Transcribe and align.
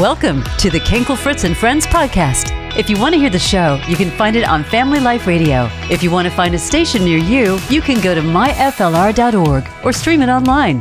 Welcome 0.00 0.44
to 0.58 0.68
the 0.68 0.78
Kankel 0.80 1.16
Fritz 1.16 1.44
and 1.44 1.56
Friends 1.56 1.86
podcast. 1.86 2.52
If 2.76 2.90
you 2.90 3.00
want 3.00 3.14
to 3.14 3.18
hear 3.18 3.30
the 3.30 3.38
show, 3.38 3.80
you 3.88 3.96
can 3.96 4.10
find 4.10 4.36
it 4.36 4.46
on 4.46 4.62
Family 4.62 5.00
Life 5.00 5.26
Radio. 5.26 5.70
If 5.90 6.02
you 6.02 6.10
want 6.10 6.28
to 6.28 6.34
find 6.34 6.54
a 6.54 6.58
station 6.58 7.02
near 7.02 7.16
you, 7.16 7.58
you 7.70 7.80
can 7.80 8.02
go 8.02 8.14
to 8.14 8.20
myflr.org 8.20 9.66
or 9.82 9.92
stream 9.94 10.20
it 10.20 10.28
online. 10.28 10.80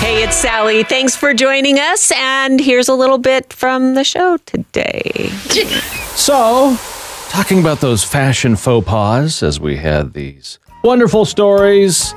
Hey, 0.00 0.22
it's 0.22 0.36
Sally. 0.36 0.84
Thanks 0.84 1.14
for 1.14 1.34
joining 1.34 1.78
us. 1.78 2.10
And 2.16 2.58
here's 2.58 2.88
a 2.88 2.94
little 2.94 3.18
bit 3.18 3.52
from 3.52 3.92
the 3.92 4.04
show 4.04 4.38
today. 4.46 5.30
So, 6.14 6.76
talking 7.28 7.58
about 7.60 7.80
those 7.80 8.04
fashion 8.04 8.56
faux 8.56 8.86
pas 8.86 9.42
as 9.42 9.60
we 9.60 9.76
had 9.76 10.12
these 10.14 10.58
wonderful 10.82 11.24
stories 11.26 12.14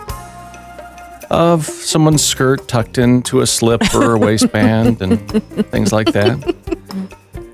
of 1.30 1.66
someone's 1.66 2.24
skirt 2.24 2.68
tucked 2.68 2.98
into 2.98 3.42
a 3.42 3.48
slip 3.48 3.82
or 3.94 4.14
a 4.14 4.20
waistband 4.20 5.02
and 5.02 5.20
things 5.72 5.92
like 5.92 6.12
that. 6.14 6.56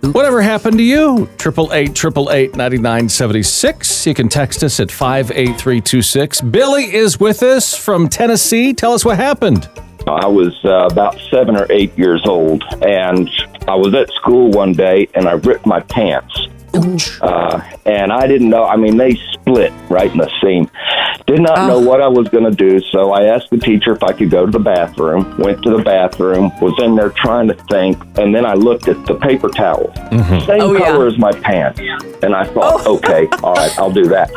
Whatever 0.02 0.42
happened 0.42 0.78
to 0.78 0.84
you? 0.84 1.30
Triple 1.38 1.72
eight 1.74 1.94
triple 1.94 2.32
eight 2.32 2.56
ninety 2.56 2.78
nine 2.78 3.08
seventy 3.08 3.44
six. 3.44 4.06
You 4.06 4.14
can 4.14 4.30
text 4.30 4.64
us 4.64 4.80
at 4.80 4.92
five 4.92 5.32
eight 5.32 5.58
three 5.58 5.80
two 5.80 6.02
six. 6.02 6.42
Billy 6.42 6.94
is 6.94 7.20
with 7.20 7.44
us 7.44 7.76
from 7.76 8.10
Tennessee. 8.10 8.74
Tell 8.74 8.94
us 8.94 9.06
what 9.06 9.18
happened. 9.18 9.70
I 10.08 10.26
was 10.26 10.58
uh, 10.66 10.88
about 10.92 11.20
seven 11.30 11.56
or 11.56 11.68
eight 11.72 11.96
years 11.98 12.24
old, 12.26 12.64
and 12.82 13.30
I 13.68 13.76
was 13.76 13.94
at 13.94 14.10
school 14.14 14.50
one 14.50 14.74
day, 14.74 15.08
and 15.14 15.28
I 15.28 15.34
ripped 15.34 15.68
my 15.68 15.80
pants. 15.82 16.48
Uh, 16.74 17.62
and 17.86 18.12
I 18.12 18.28
didn't 18.28 18.50
know. 18.50 18.64
I 18.66 18.76
mean, 18.78 18.98
they 18.98 19.16
split 19.34 19.74
right 19.90 20.12
in 20.12 20.18
the 20.18 20.32
seam. 20.42 20.70
Did 21.28 21.42
not 21.42 21.68
know 21.68 21.80
what 21.80 22.02
I 22.02 22.08
was 22.08 22.28
going 22.30 22.44
to 22.44 22.52
do, 22.52 22.80
so 22.92 23.12
I 23.12 23.26
asked 23.26 23.52
the 23.52 23.58
teacher 23.58 23.92
if 23.94 24.04
I 24.04 24.12
could 24.12 24.30
go 24.30 24.46
to 24.46 24.52
the 24.52 24.60
bathroom. 24.60 25.38
Went 25.38 25.62
to 25.64 25.70
the 25.78 25.84
bathroom, 25.84 26.52
was 26.60 26.74
in 26.84 26.96
there 26.96 27.10
trying 27.12 27.48
to 27.48 27.54
think, 27.70 27.98
and 28.18 28.34
then 28.34 28.46
I 28.46 28.54
looked 28.54 28.88
at 28.88 29.06
the 29.06 29.16
paper 29.16 29.48
towel, 29.50 29.94
same 30.46 30.62
Oh, 30.62 30.74
yeah. 30.74 30.80
color 30.92 31.08
as 31.08 31.18
my 31.18 31.32
pants, 31.32 31.80
and 32.24 32.36
I 32.36 32.46
thought, 32.46 32.86
okay, 32.86 33.28
all 33.44 33.54
right, 33.54 33.78
I'll 33.80 33.92
do 33.92 34.06
that. 34.08 34.30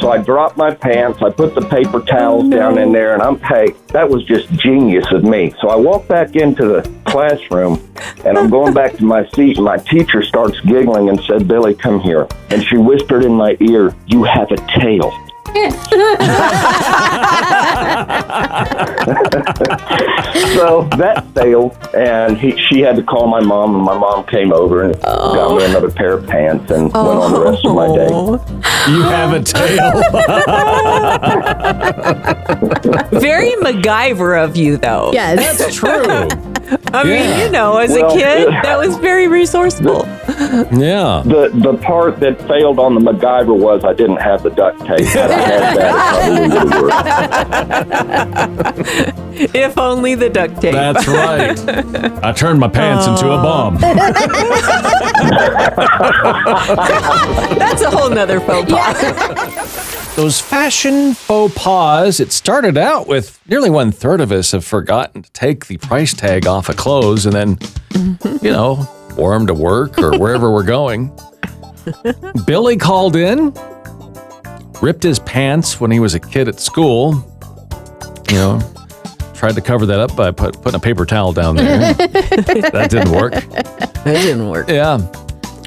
so 0.00 0.10
I 0.12 0.18
dropped 0.18 0.56
my 0.56 0.72
pants. 0.74 1.20
I 1.22 1.30
put 1.30 1.54
the 1.54 1.62
paper 1.62 2.00
towels 2.02 2.48
down 2.50 2.78
in 2.78 2.92
there, 2.92 3.14
and 3.14 3.22
I'm 3.22 3.40
hey, 3.40 3.74
that 3.88 4.08
was 4.08 4.22
just 4.24 4.52
genius 4.52 5.06
of 5.10 5.24
me. 5.24 5.54
So 5.60 5.68
I 5.70 5.76
walked 5.76 6.08
back 6.08 6.36
into 6.36 6.66
the 6.68 6.92
classroom, 7.04 7.80
and 8.24 8.38
I'm 8.38 8.50
going 8.50 8.74
back 8.74 8.92
to 8.98 9.04
my 9.04 9.26
seat, 9.30 9.56
and 9.56 9.64
my 9.64 9.78
teacher 9.78 10.22
starts 10.22 10.60
giggling 10.60 11.08
and 11.08 11.20
said, 11.22 11.48
"Billy, 11.48 11.67
come 11.74 12.00
here," 12.00 12.26
and 12.50 12.62
she 12.62 12.76
whispered 12.76 13.24
in 13.24 13.32
my 13.32 13.56
ear, 13.60 13.94
"You 14.06 14.24
have 14.24 14.50
a 14.50 14.56
tail." 14.80 15.12
so 20.54 20.88
that 20.96 21.24
failed, 21.34 21.76
and 21.94 22.36
he, 22.38 22.56
she 22.56 22.80
had 22.80 22.96
to 22.96 23.02
call 23.02 23.26
my 23.26 23.40
mom, 23.40 23.74
and 23.74 23.82
my 23.84 23.96
mom 23.96 24.24
came 24.26 24.52
over 24.52 24.82
and 24.82 25.00
got 25.00 25.56
me 25.56 25.64
another 25.64 25.90
pair 25.90 26.12
of 26.14 26.26
pants 26.26 26.70
and 26.70 26.84
went 26.84 26.94
on 26.96 27.32
the 27.32 27.40
rest 27.40 27.64
of 27.64 27.74
my 27.74 27.86
day. 27.88 28.08
You 28.90 29.02
have 29.02 29.32
a 29.32 29.42
tail. 29.42 29.92
Very 33.20 33.52
MacGyver 33.62 34.42
of 34.42 34.56
you, 34.56 34.76
though. 34.76 35.10
Yes. 35.12 35.58
That's 35.58 35.74
true. 35.74 35.90
I 36.92 37.02
mean, 37.04 37.14
Yeah. 37.14 37.44
you 37.46 37.50
know, 37.50 37.78
as 37.78 37.90
Well, 37.90 38.10
a 38.10 38.12
kid, 38.14 38.48
that 38.62 38.78
was 38.78 38.96
very 38.98 39.26
resourceful. 39.26 40.04
Yeah. 40.78 41.22
The 41.24 41.50
the 41.54 41.78
part 41.82 42.20
that 42.20 42.38
failed 42.46 42.78
on 42.78 42.94
the 42.94 43.00
MacGyver 43.00 43.56
was 43.58 43.84
I 43.84 43.94
didn't 43.94 44.18
have 44.18 44.42
the 44.42 44.50
duct 44.50 44.78
tape. 44.80 44.98
Had 45.38 45.62
I 45.62 46.14
had 46.14 46.34
that, 46.38 46.38
it 46.42 46.48
probably 46.48 46.48
would 46.48 46.52
have 46.52 46.68
worked. 49.38 49.54
If 49.54 49.78
only 49.78 50.14
the 50.16 50.28
duct 50.28 50.60
tape. 50.60 50.72
That's 50.72 51.06
right. 51.06 51.56
I 52.24 52.32
turned 52.32 52.58
my 52.58 52.66
pants 52.68 53.06
into 53.06 53.30
a 53.30 53.36
bomb. 53.36 53.78
That's 57.58 57.82
a 57.82 57.90
whole 57.90 58.10
nother 58.10 58.40
faux 58.40 58.70
pas. 58.70 60.16
Those 60.16 60.40
fashion 60.40 61.14
faux 61.14 61.54
pas, 61.54 62.18
it 62.18 62.32
started 62.32 62.76
out 62.76 63.06
with 63.06 63.38
nearly 63.48 63.70
one 63.70 63.92
third 63.92 64.20
of 64.20 64.32
us 64.32 64.50
have 64.50 64.64
forgotten 64.64 65.22
to 65.22 65.30
take 65.30 65.66
the 65.66 65.76
price 65.76 66.12
tag 66.12 66.44
off 66.46 66.68
of 66.68 66.76
clothes 66.76 67.24
and 67.24 67.34
then, 67.34 67.58
you 68.42 68.50
know, 68.50 68.88
wore 69.16 69.34
them 69.38 69.46
to 69.46 69.54
work 69.54 69.98
or 70.00 70.18
wherever 70.18 70.50
we're 70.50 70.64
going. 70.64 71.16
Billy 72.46 72.76
called 72.76 73.14
in, 73.16 73.52
ripped 74.80 75.02
his 75.02 75.18
pants 75.18 75.80
when 75.80 75.90
he 75.90 76.00
was 76.00 76.14
a 76.14 76.20
kid 76.20 76.48
at 76.48 76.60
school. 76.60 77.24
You 78.28 78.34
know, 78.34 78.60
tried 79.34 79.54
to 79.54 79.60
cover 79.60 79.86
that 79.86 80.00
up 80.00 80.14
by 80.16 80.30
put, 80.30 80.60
putting 80.60 80.76
a 80.76 80.80
paper 80.82 81.06
towel 81.06 81.32
down 81.32 81.56
there. 81.56 81.94
that 81.94 82.88
didn't 82.90 83.12
work. 83.12 83.32
That 83.32 84.04
didn't 84.22 84.48
work. 84.48 84.68
Yeah. 84.68 85.00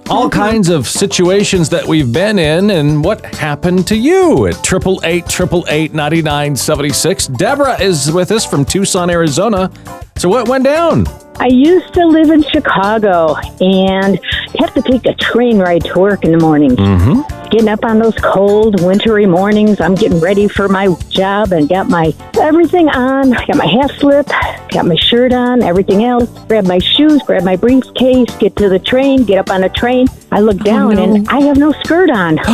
All 0.09 0.29
kinds 0.29 0.67
of 0.67 0.87
situations 0.87 1.69
that 1.69 1.85
we've 1.85 2.11
been 2.11 2.37
in 2.37 2.69
and 2.69 3.01
what 3.01 3.25
happened 3.33 3.87
to 3.87 3.95
you 3.95 4.45
at 4.47 4.61
triple 4.61 4.99
eight 5.05 5.25
triple 5.27 5.65
eight 5.69 5.93
ninety 5.93 6.21
nine 6.21 6.53
seventy 6.55 6.89
six. 6.89 7.27
Deborah 7.27 7.79
is 7.81 8.11
with 8.11 8.31
us 8.31 8.45
from 8.45 8.65
Tucson, 8.65 9.09
Arizona. 9.09 9.71
So 10.17 10.27
what 10.27 10.49
went 10.49 10.65
down? 10.65 11.07
I 11.39 11.47
used 11.47 11.93
to 11.93 12.05
live 12.05 12.29
in 12.29 12.43
Chicago 12.43 13.35
and 13.61 14.19
have 14.59 14.73
to 14.73 14.81
take 14.81 15.05
a 15.05 15.13
train 15.15 15.57
ride 15.59 15.85
to 15.85 15.99
work 15.99 16.25
in 16.25 16.31
the 16.31 16.39
morning. 16.39 16.71
Mm-hmm. 16.71 17.40
Getting 17.51 17.67
up 17.67 17.83
on 17.83 17.99
those 17.99 18.15
cold, 18.15 18.81
wintry 18.81 19.25
mornings, 19.25 19.81
I'm 19.81 19.93
getting 19.93 20.21
ready 20.21 20.47
for 20.47 20.69
my 20.69 20.95
job 21.09 21.51
and 21.51 21.67
got 21.67 21.89
my 21.89 22.13
everything 22.39 22.87
on. 22.87 23.31
Got 23.31 23.57
my 23.57 23.65
half 23.65 23.91
slip, 23.99 24.27
got 24.69 24.85
my 24.85 24.95
shirt 24.95 25.33
on, 25.33 25.61
everything 25.61 26.05
else. 26.05 26.29
Grab 26.47 26.65
my 26.65 26.79
shoes, 26.79 27.21
grab 27.23 27.43
my 27.43 27.57
briefcase, 27.57 28.33
get 28.37 28.55
to 28.55 28.69
the 28.69 28.79
train, 28.79 29.25
get 29.25 29.37
up 29.37 29.49
on 29.49 29.59
the 29.61 29.69
train. 29.69 30.07
I 30.31 30.39
look 30.39 30.61
oh, 30.61 30.63
down 30.63 30.97
and 30.97 31.27
I 31.27 31.41
have 31.41 31.57
no 31.57 31.73
skirt 31.83 32.09
on. 32.09 32.39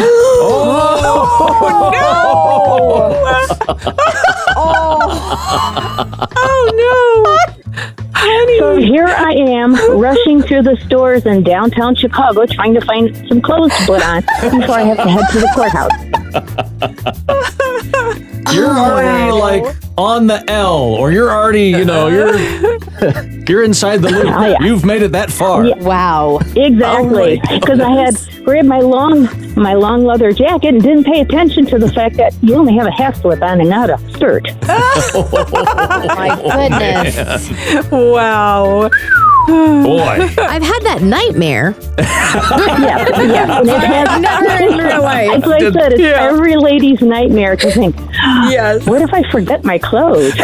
Oh, 0.49 0.99
no. 1.93 2.07
Oh, 4.59 4.73
oh, 6.35 7.46
So 8.55 8.77
here 8.77 9.07
I 9.07 9.33
am 9.33 9.75
rushing 9.99 10.41
through 10.41 10.63
the 10.63 10.77
stores 10.85 11.25
in 11.25 11.43
downtown 11.43 11.95
Chicago 11.95 12.45
trying 12.45 12.73
to 12.75 12.81
find 12.81 13.15
some 13.27 13.41
clothes 13.41 13.75
to 13.77 13.85
put 13.85 14.01
on 14.01 14.21
before 14.41 14.75
I 14.75 14.83
have 14.83 14.97
to 14.97 15.09
head 15.09 15.25
to 15.31 15.39
the 15.39 15.49
courthouse. 15.53 15.91
You're 18.53 18.67
oh, 18.67 18.91
already 18.91 19.31
like 19.31 19.75
on 19.97 20.27
the 20.27 20.43
L, 20.49 20.77
or 20.77 21.11
you're 21.11 21.31
already, 21.31 21.69
you 21.69 21.85
know, 21.85 22.07
uh-huh. 22.07 22.37
you're 23.01 23.39
you're 23.49 23.63
inside 23.63 23.97
the 23.97 24.09
loop. 24.09 24.25
Oh, 24.27 24.45
yeah. 24.45 24.57
You've 24.61 24.85
made 24.85 25.01
it 25.01 25.11
that 25.13 25.31
far. 25.31 25.75
Wow. 25.77 26.39
Exactly, 26.55 27.41
oh, 27.43 27.59
because 27.59 27.79
I 27.81 27.91
had 27.91 28.43
grabbed 28.43 28.67
my 28.67 28.79
long 28.79 29.27
my 29.55 29.73
long 29.73 30.03
leather 30.05 30.31
jacket 30.31 30.75
and 30.75 30.83
didn't 30.83 31.05
pay 31.05 31.21
attention 31.21 31.65
to 31.67 31.79
the 31.79 31.91
fact 31.91 32.17
that 32.17 32.35
you 32.41 32.55
only 32.55 32.75
have 32.75 32.87
a 32.87 32.91
half 32.91 33.19
slip 33.21 33.41
on 33.41 33.59
and 33.59 33.69
not 33.69 33.89
a 33.89 33.97
skirt. 34.13 34.47
Oh, 34.69 35.29
oh 35.33 36.05
My 36.15 36.35
goodness. 36.69 37.91
Wow. 37.91 38.89
Boy. 39.47 40.27
I've 40.37 40.61
had 40.61 40.79
that 40.83 40.99
nightmare. 41.01 41.73
yeah, 41.97 43.07
yeah. 43.21 43.59
And 43.59 43.69
it 43.69 43.79
has, 43.79 44.21
Never 44.21 44.71
in 44.73 44.77
real 44.77 45.01
life. 45.01 45.45
like 45.45 45.63
I 45.63 45.71
said, 45.71 45.93
it's 45.93 46.01
Yeah. 46.01 46.21
every 46.29 46.55
lady's 46.57 47.01
nightmare 47.01 47.55
to 47.55 47.71
think, 47.71 47.95
Yes. 48.49 48.85
what 48.85 49.01
if 49.01 49.13
I 49.13 49.23
forget 49.31 49.63
my 49.63 49.77
clothes? 49.77 50.33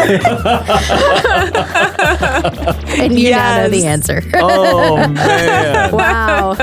And 2.94 3.20
you 3.20 3.32
now 3.32 3.58
know 3.58 3.70
the 3.70 3.86
answer. 3.86 4.22
Oh 4.36 4.96
man. 4.98 5.92
wow. 5.92 6.54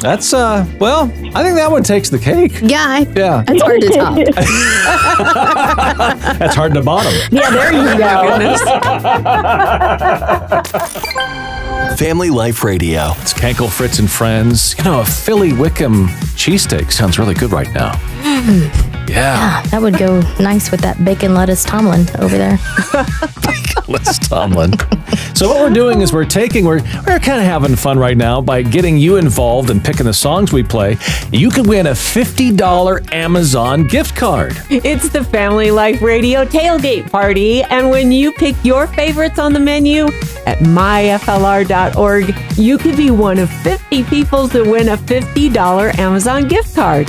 That's 0.00 0.32
uh 0.32 0.64
well, 0.78 1.04
I 1.34 1.42
think 1.42 1.56
that 1.56 1.70
one 1.70 1.82
takes 1.82 2.08
the 2.10 2.18
cake. 2.18 2.60
Yeah. 2.62 2.84
I, 2.86 3.00
Yeah. 3.16 3.42
That's 3.46 3.62
hard 3.62 3.80
to 3.80 3.88
top. 3.88 4.14
That's 6.38 6.54
hard 6.54 6.74
to 6.74 6.82
bottom. 6.82 7.12
yeah, 7.32 7.50
there 7.50 7.72
you 7.72 7.98
go. 7.98 8.38
Family 11.96 12.30
Life 12.30 12.64
Radio. 12.64 13.12
It's 13.18 13.34
Kankel, 13.34 13.70
Fritz, 13.70 13.98
and 13.98 14.10
Friends. 14.10 14.76
You 14.78 14.84
know, 14.84 15.00
a 15.00 15.04
Philly 15.04 15.52
Wickham 15.52 16.06
cheesesteak 16.36 16.92
sounds 16.92 17.18
really 17.18 17.34
good 17.34 17.52
right 17.52 17.72
now. 17.74 17.92
Yeah, 19.08 19.36
ah, 19.38 19.68
That 19.70 19.80
would 19.82 19.96
go 19.96 20.20
nice 20.38 20.70
with 20.70 20.80
that 20.80 21.02
bacon 21.04 21.34
lettuce 21.34 21.64
Tomlin 21.64 22.06
over 22.18 22.36
there. 22.36 22.58
Liz 23.88 24.18
Tomlin. 24.18 24.72
So 25.34 25.48
what 25.48 25.60
we're 25.60 25.72
doing 25.72 26.02
is 26.02 26.12
we're 26.12 26.24
taking 26.24 26.64
we're 26.64 26.82
we're 27.06 27.18
kind 27.18 27.40
of 27.40 27.46
having 27.46 27.74
fun 27.76 27.98
right 27.98 28.16
now 28.16 28.40
by 28.40 28.62
getting 28.62 28.98
you 28.98 29.16
involved 29.16 29.70
and 29.70 29.82
picking 29.82 30.04
the 30.04 30.12
songs 30.12 30.52
we 30.52 30.62
play. 30.62 30.98
You 31.32 31.48
could 31.50 31.66
win 31.66 31.86
a 31.86 31.94
fifty 31.94 32.54
dollar 32.54 33.02
Amazon 33.12 33.86
gift 33.86 34.14
card. 34.14 34.56
It's 34.68 35.08
the 35.08 35.24
Family 35.24 35.70
Life 35.70 36.02
Radio 36.02 36.44
tailgate 36.44 37.10
party, 37.10 37.62
and 37.62 37.88
when 37.88 38.12
you 38.12 38.32
pick 38.32 38.56
your 38.62 38.86
favorites 38.88 39.38
on 39.38 39.52
the 39.52 39.60
menu 39.60 40.06
at 40.46 40.58
myflr.org, 40.58 42.34
you 42.58 42.78
could 42.78 42.96
be 42.96 43.10
one 43.10 43.38
of 43.38 43.50
50 43.62 44.04
people 44.04 44.48
to 44.48 44.62
win 44.68 44.88
a 44.88 44.96
$50 44.96 45.98
Amazon 45.98 46.48
gift 46.48 46.74
card. 46.74 47.08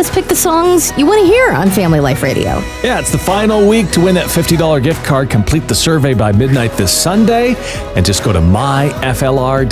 us 0.00 0.10
pick 0.10 0.24
the 0.24 0.34
songs 0.34 0.96
you 0.96 1.04
want 1.04 1.20
to 1.20 1.26
hear 1.26 1.52
on 1.52 1.68
Family 1.68 2.00
Life 2.00 2.22
Radio. 2.22 2.58
Yeah, 2.82 2.98
it's 2.98 3.12
the 3.12 3.18
final 3.18 3.68
week 3.68 3.90
to 3.90 4.00
win 4.00 4.14
that 4.14 4.28
$50 4.28 4.82
gift 4.82 5.04
card. 5.04 5.28
Complete 5.28 5.68
the 5.68 5.74
survey 5.74 6.14
by 6.14 6.32
midnight 6.32 6.72
this 6.72 6.90
Sunday 6.90 7.54
and 7.94 8.04
just 8.04 8.24
go 8.24 8.32
to 8.32 8.38
myflr.org. 8.38 9.68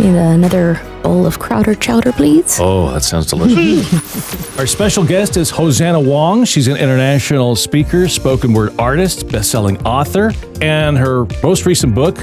Need 0.00 0.18
another 0.18 0.80
bowl 1.02 1.26
of 1.26 1.38
Crowder 1.38 1.74
chowder, 1.74 2.12
please? 2.12 2.58
Oh, 2.58 2.90
that 2.92 3.02
sounds 3.02 3.26
delicious. 3.26 4.58
Our 4.58 4.66
special 4.66 5.04
guest 5.04 5.36
is 5.36 5.50
Hosanna 5.50 6.00
Wong. 6.00 6.46
She's 6.46 6.66
an 6.66 6.78
international 6.78 7.56
speaker, 7.56 8.08
spoken 8.08 8.54
word 8.54 8.74
artist, 8.78 9.28
best-selling 9.28 9.84
author, 9.86 10.32
and 10.62 10.96
her 10.96 11.26
most 11.42 11.66
recent 11.66 11.94
book, 11.94 12.18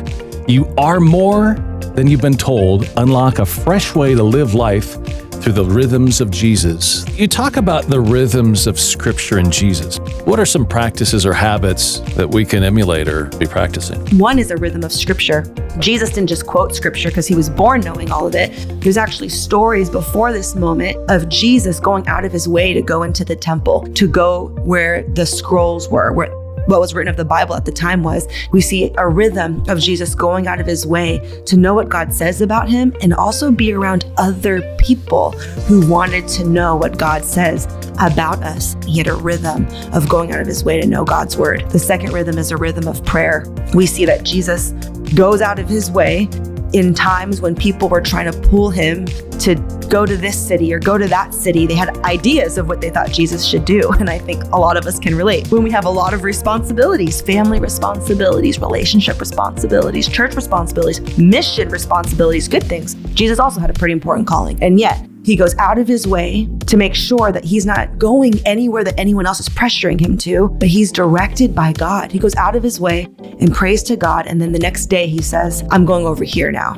You 0.47 0.65
Are 0.79 0.99
More 0.99 1.53
Than 1.93 2.07
You've 2.07 2.21
Been 2.21 2.37
Told: 2.37 2.89
Unlock 2.97 3.37
a 3.37 3.45
Fresh 3.45 3.93
Way 3.93 4.15
to 4.15 4.23
Live 4.23 4.55
Life 4.55 4.97
Through 5.41 5.53
the 5.53 5.65
Rhythms 5.65 6.21
of 6.21 6.29
Jesus. 6.29 7.03
You 7.17 7.27
talk 7.27 7.57
about 7.57 7.85
the 7.85 7.99
rhythms 7.99 8.67
of 8.67 8.79
scripture 8.79 9.39
and 9.39 9.51
Jesus. 9.51 9.97
What 10.23 10.39
are 10.39 10.45
some 10.45 10.67
practices 10.67 11.25
or 11.25 11.33
habits 11.33 11.99
that 12.15 12.29
we 12.29 12.45
can 12.45 12.63
emulate 12.63 13.07
or 13.07 13.25
be 13.39 13.47
practicing? 13.47 13.99
One 14.19 14.37
is 14.37 14.51
a 14.51 14.57
rhythm 14.57 14.83
of 14.83 14.91
scripture. 14.91 15.43
Jesus 15.79 16.11
didn't 16.11 16.27
just 16.27 16.45
quote 16.45 16.75
scripture 16.75 17.09
because 17.09 17.25
he 17.25 17.33
was 17.33 17.49
born 17.49 17.81
knowing 17.81 18.11
all 18.11 18.27
of 18.27 18.35
it. 18.35 18.51
There's 18.81 18.97
actually 18.97 19.29
stories 19.29 19.89
before 19.89 20.31
this 20.31 20.53
moment 20.53 20.95
of 21.09 21.27
Jesus 21.27 21.79
going 21.79 22.07
out 22.07 22.23
of 22.23 22.31
his 22.31 22.47
way 22.47 22.73
to 22.73 22.83
go 22.83 23.01
into 23.01 23.25
the 23.25 23.35
temple, 23.35 23.87
to 23.95 24.07
go 24.07 24.49
where 24.59 25.01
the 25.03 25.25
scrolls 25.25 25.89
were, 25.89 26.13
where 26.13 26.31
what 26.67 26.79
was 26.79 26.93
written 26.93 27.09
of 27.09 27.17
the 27.17 27.25
Bible 27.25 27.55
at 27.55 27.65
the 27.65 27.71
time 27.71 28.03
was 28.03 28.27
we 28.51 28.61
see 28.61 28.91
a 28.97 29.07
rhythm 29.07 29.63
of 29.69 29.79
Jesus 29.79 30.15
going 30.15 30.47
out 30.47 30.59
of 30.59 30.65
his 30.65 30.85
way 30.85 31.19
to 31.45 31.57
know 31.57 31.73
what 31.73 31.89
God 31.89 32.13
says 32.13 32.41
about 32.41 32.69
him 32.69 32.95
and 33.01 33.13
also 33.13 33.51
be 33.51 33.73
around 33.73 34.05
other 34.17 34.61
people 34.77 35.31
who 35.67 35.87
wanted 35.87 36.27
to 36.29 36.45
know 36.45 36.75
what 36.75 36.97
God 36.97 37.23
says 37.23 37.65
about 37.99 38.41
us. 38.43 38.75
He 38.85 38.97
had 38.97 39.07
a 39.07 39.15
rhythm 39.15 39.67
of 39.93 40.07
going 40.09 40.31
out 40.31 40.41
of 40.41 40.47
his 40.47 40.63
way 40.63 40.79
to 40.79 40.87
know 40.87 41.03
God's 41.03 41.37
word. 41.37 41.69
The 41.69 41.79
second 41.79 42.13
rhythm 42.13 42.37
is 42.37 42.51
a 42.51 42.57
rhythm 42.57 42.87
of 42.87 43.03
prayer. 43.05 43.45
We 43.73 43.85
see 43.85 44.05
that 44.05 44.23
Jesus 44.23 44.71
goes 45.15 45.41
out 45.41 45.59
of 45.59 45.67
his 45.67 45.91
way 45.91 46.29
in 46.73 46.93
times 46.93 47.41
when 47.41 47.55
people 47.55 47.89
were 47.89 48.01
trying 48.01 48.31
to 48.31 48.37
pull 48.49 48.69
him 48.69 49.05
to 49.39 49.55
go 49.89 50.05
to 50.05 50.15
this 50.15 50.39
city 50.39 50.73
or 50.73 50.79
go 50.79 50.97
to 50.97 51.07
that 51.07 51.33
city. 51.33 51.65
They 51.65 51.75
had 51.75 51.97
ideas 51.99 52.57
of 52.57 52.67
what 52.67 52.79
they 52.79 52.89
thought 52.89 53.11
Jesus 53.11 53.45
should 53.45 53.65
do. 53.65 53.91
And 54.01 54.09
I 54.09 54.17
think 54.17 54.43
a 54.45 54.57
lot 54.57 54.77
of 54.77 54.87
us 54.87 54.97
can 54.97 55.15
relate. 55.15 55.47
When 55.51 55.61
we 55.61 55.69
have 55.69 55.85
a 55.85 55.89
lot 55.89 56.15
of 56.15 56.23
responsibilities, 56.23 57.21
family 57.21 57.59
responsibilities, 57.59 58.57
relationship 58.57 59.19
responsibilities, 59.19 60.09
church 60.09 60.33
responsibilities, 60.35 61.17
mission 61.19 61.69
responsibilities, 61.69 62.47
good 62.47 62.63
things, 62.63 62.95
Jesus 63.13 63.37
also 63.37 63.59
had 63.59 63.69
a 63.69 63.73
pretty 63.73 63.91
important 63.91 64.27
calling. 64.27 64.61
And 64.63 64.79
yet, 64.79 65.05
he 65.23 65.35
goes 65.35 65.55
out 65.57 65.77
of 65.77 65.87
his 65.87 66.07
way 66.07 66.47
to 66.67 66.77
make 66.77 66.95
sure 66.95 67.31
that 67.31 67.43
he's 67.43 67.65
not 67.65 67.97
going 67.97 68.33
anywhere 68.45 68.83
that 68.83 68.99
anyone 68.99 69.25
else 69.25 69.39
is 69.39 69.49
pressuring 69.49 69.99
him 69.99 70.17
to, 70.19 70.49
but 70.59 70.67
he's 70.67 70.91
directed 70.91 71.53
by 71.53 71.73
God. 71.73 72.11
He 72.11 72.19
goes 72.19 72.35
out 72.35 72.55
of 72.55 72.63
his 72.63 72.79
way 72.79 73.07
and 73.39 73.53
prays 73.53 73.83
to 73.83 73.95
God. 73.95 74.25
And 74.25 74.41
then 74.41 74.51
the 74.51 74.59
next 74.59 74.87
day 74.87 75.07
he 75.07 75.21
says, 75.21 75.63
I'm 75.69 75.85
going 75.85 76.05
over 76.05 76.23
here 76.23 76.51
now. 76.51 76.73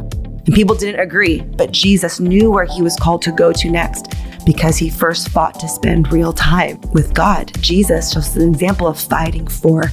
And 0.45 0.53
people 0.53 0.75
didn't 0.75 0.99
agree, 0.99 1.41
but 1.41 1.71
Jesus 1.71 2.19
knew 2.19 2.51
where 2.51 2.65
he 2.65 2.81
was 2.81 2.97
called 2.97 3.21
to 3.21 3.31
go 3.31 3.53
to 3.53 3.69
next 3.69 4.13
because 4.45 4.77
he 4.77 4.89
first 4.89 5.29
fought 5.29 5.57
to 5.61 5.69
spend 5.69 6.11
real 6.11 6.33
time 6.33 6.81
with 6.91 7.13
God. 7.13 7.51
Jesus, 7.61 8.13
just 8.13 8.35
an 8.35 8.49
example 8.49 8.87
of 8.87 8.99
fighting 8.99 9.47
for 9.47 9.85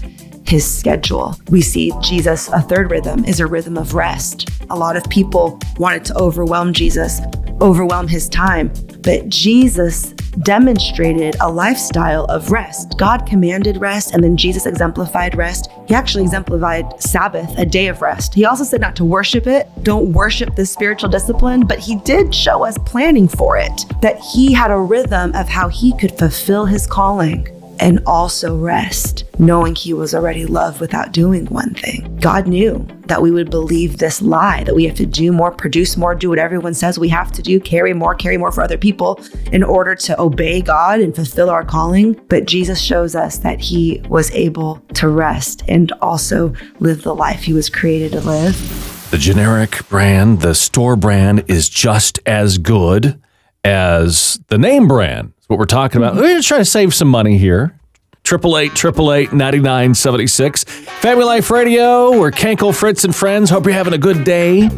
his 0.51 0.69
schedule. 0.69 1.37
We 1.49 1.61
see 1.61 1.93
Jesus, 2.03 2.49
a 2.49 2.61
third 2.61 2.91
rhythm 2.91 3.25
is 3.25 3.39
a 3.39 3.47
rhythm 3.47 3.79
of 3.79 3.95
rest. 3.95 4.51
A 4.69 4.77
lot 4.77 4.97
of 4.97 5.05
people 5.05 5.61
wanted 5.79 6.05
to 6.07 6.19
overwhelm 6.19 6.73
Jesus, 6.73 7.21
overwhelm 7.61 8.09
his 8.09 8.29
time, 8.29 8.73
but 9.05 9.29
Jesus 9.29 10.13
demonstrated 10.43 11.37
a 11.41 11.49
lifestyle 11.49 12.25
of 12.25 12.51
rest. 12.51 12.99
God 12.99 13.27
commanded 13.27 13.77
rest, 13.77 14.13
and 14.13 14.25
then 14.25 14.37
Jesus 14.37 14.67
exemplified 14.67 15.37
rest. 15.37 15.71
He 15.87 15.95
actually 15.95 16.25
exemplified 16.25 17.01
Sabbath, 17.01 17.57
a 17.57 17.65
day 17.65 17.87
of 17.87 18.03
rest. 18.03 18.35
He 18.35 18.45
also 18.45 18.65
said 18.65 18.81
not 18.81 18.97
to 18.97 19.05
worship 19.05 19.47
it, 19.47 19.69
don't 19.85 20.13
worship 20.13 20.57
this 20.57 20.73
spiritual 20.73 21.11
discipline, 21.11 21.65
but 21.65 21.79
he 21.79 21.95
did 21.99 22.35
show 22.35 22.65
us 22.65 22.77
planning 22.79 23.29
for 23.29 23.57
it, 23.57 23.85
that 24.03 24.19
he 24.19 24.53
had 24.53 24.73
a 24.73 24.79
rhythm 24.79 25.33
of 25.37 25.49
how 25.49 25.69
he 25.69 25.97
could 25.97 26.19
fulfill 26.19 26.67
his 26.67 26.89
calling 26.89 27.47
and 27.81 27.99
also 28.07 28.57
rest, 28.57 29.25
knowing 29.39 29.75
he 29.75 29.93
was 29.93 30.15
already 30.15 30.47
loved 30.47 30.81
without 30.81 31.13
doing 31.13 31.47
one 31.47 31.75
thing. 31.75 32.17
God 32.21 32.47
knew 32.47 32.87
that 33.07 33.23
we 33.23 33.31
would 33.31 33.51
believe 33.51 33.97
this 33.97 34.23
lie 34.23 34.63
that 34.65 34.75
we 34.75 34.85
have 34.85 34.97
to 34.97 35.07
do 35.07 35.33
more, 35.33 35.51
produce 35.51 35.97
more, 35.97 36.15
do 36.15 36.29
what 36.29 36.39
everyone 36.39 36.75
says 36.75 36.99
we 36.99 37.09
have 37.09 37.33
to 37.33 37.43
do, 37.43 37.59
carry 37.59 37.95
more, 37.95 38.15
carry 38.15 38.37
more 38.37 38.53
for 38.53 38.63
other 38.63 38.79
people 38.79 39.21
in 39.51 39.65
order 39.65 39.95
to 39.95 40.21
obey 40.21 40.61
God 40.61 41.01
and 41.01 41.15
fulfill 41.15 41.51
our 41.51 41.65
calling. 41.65 42.13
But 42.29 42.47
Jesus 42.47 42.81
shows 42.81 43.15
us 43.17 43.39
that 43.39 43.61
he 43.61 44.03
was 44.09 44.31
able 44.33 44.77
to 44.95 45.09
rest 45.09 45.63
and 45.67 45.91
also 46.01 46.53
live 46.79 47.03
the 47.03 47.15
life 47.15 47.43
he 47.43 47.53
was 47.53 47.69
created 47.69 48.13
to 48.13 48.21
live. 48.21 49.11
The 49.11 49.19
generic 49.19 49.89
brand, 49.89 50.41
the 50.41 50.55
store 50.55 50.95
brand, 50.95 51.45
is 51.49 51.69
just 51.69 52.21
as 52.27 52.59
good 52.59 53.21
as 53.65 54.41
the 54.49 54.59
name 54.59 54.89
brand. 54.89 55.33
That's 55.37 55.49
what 55.49 55.59
we're 55.59 55.65
talking 55.67 56.01
about. 56.01 56.15
We're 56.15 56.23
going 56.23 56.41
to 56.43 56.47
try 56.47 56.59
to 56.59 56.65
save 56.65 56.95
some 56.95 57.09
money 57.09 57.39
here. 57.39 57.77
Triple 58.23 58.59
eight, 58.59 58.75
triple 58.75 59.13
eight, 59.13 59.33
ninety 59.33 59.61
nine 59.61 59.95
seventy 59.95 60.27
six. 60.27 60.63
Family 60.65 61.25
Life 61.25 61.51
Radio. 61.51 62.19
We're 62.19 62.31
Kankel, 62.31 62.75
Fritz, 62.75 63.05
and 63.05 63.17
friends. 63.17 63.49
Hope 63.49 63.65
you're 63.65 63.73
having 63.73 63.95
a 63.95 63.99
good 63.99 64.25
day. 64.25 64.69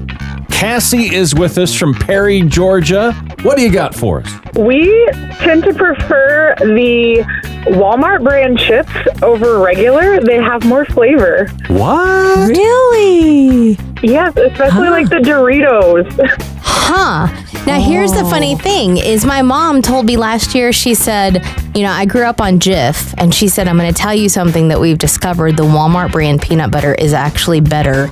Cassie 0.49 1.13
is 1.13 1.35
with 1.35 1.59
us 1.59 1.75
from 1.75 1.93
Perry, 1.93 2.43
Georgia. 2.43 3.13
What 3.43 3.57
do 3.57 3.65
you 3.65 3.73
got 3.73 3.97
for 3.97 4.21
us? 4.21 4.33
We 4.57 5.09
tend 5.41 5.65
to 5.65 5.75
prefer 5.75 6.55
the 6.61 7.25
Walmart 7.67 8.23
brand 8.23 8.61
chips 8.61 8.93
over 9.23 9.59
regular. 9.59 10.21
They 10.21 10.37
have 10.37 10.65
more 10.65 10.85
flavor. 10.85 11.49
What? 11.67 12.49
Really? 12.49 13.77
Yes, 14.03 14.37
especially 14.37 14.91
like 14.91 15.09
the 15.09 15.17
Doritos. 15.17 16.59
Huh. 16.85 17.29
Now 17.65 17.81
here's 17.81 18.13
the 18.13 18.25
funny 18.25 18.55
oh. 18.55 18.59
thing 18.59 18.97
is 18.99 19.25
my 19.25 19.41
mom 19.41 19.83
told 19.83 20.05
me 20.05 20.17
last 20.17 20.55
year 20.55 20.73
she 20.73 20.95
said, 20.95 21.37
you 21.75 21.83
know, 21.83 21.91
I 21.91 22.05
grew 22.07 22.25
up 22.25 22.41
on 22.41 22.59
Jif 22.59 23.15
and 23.17 23.33
she 23.33 23.49
said 23.49 23.69
I'm 23.69 23.79
going 23.79 23.93
to 23.93 23.99
tell 23.99 24.15
you 24.15 24.29
something 24.29 24.69
that 24.69 24.81
we've 24.81 24.99
discovered 24.99 25.57
the 25.57 25.63
Walmart 25.63 26.13
brand 26.13 26.43
peanut 26.43 26.71
butter 26.71 26.95
is 26.95 27.13
actually 27.15 27.61
better. 27.61 28.11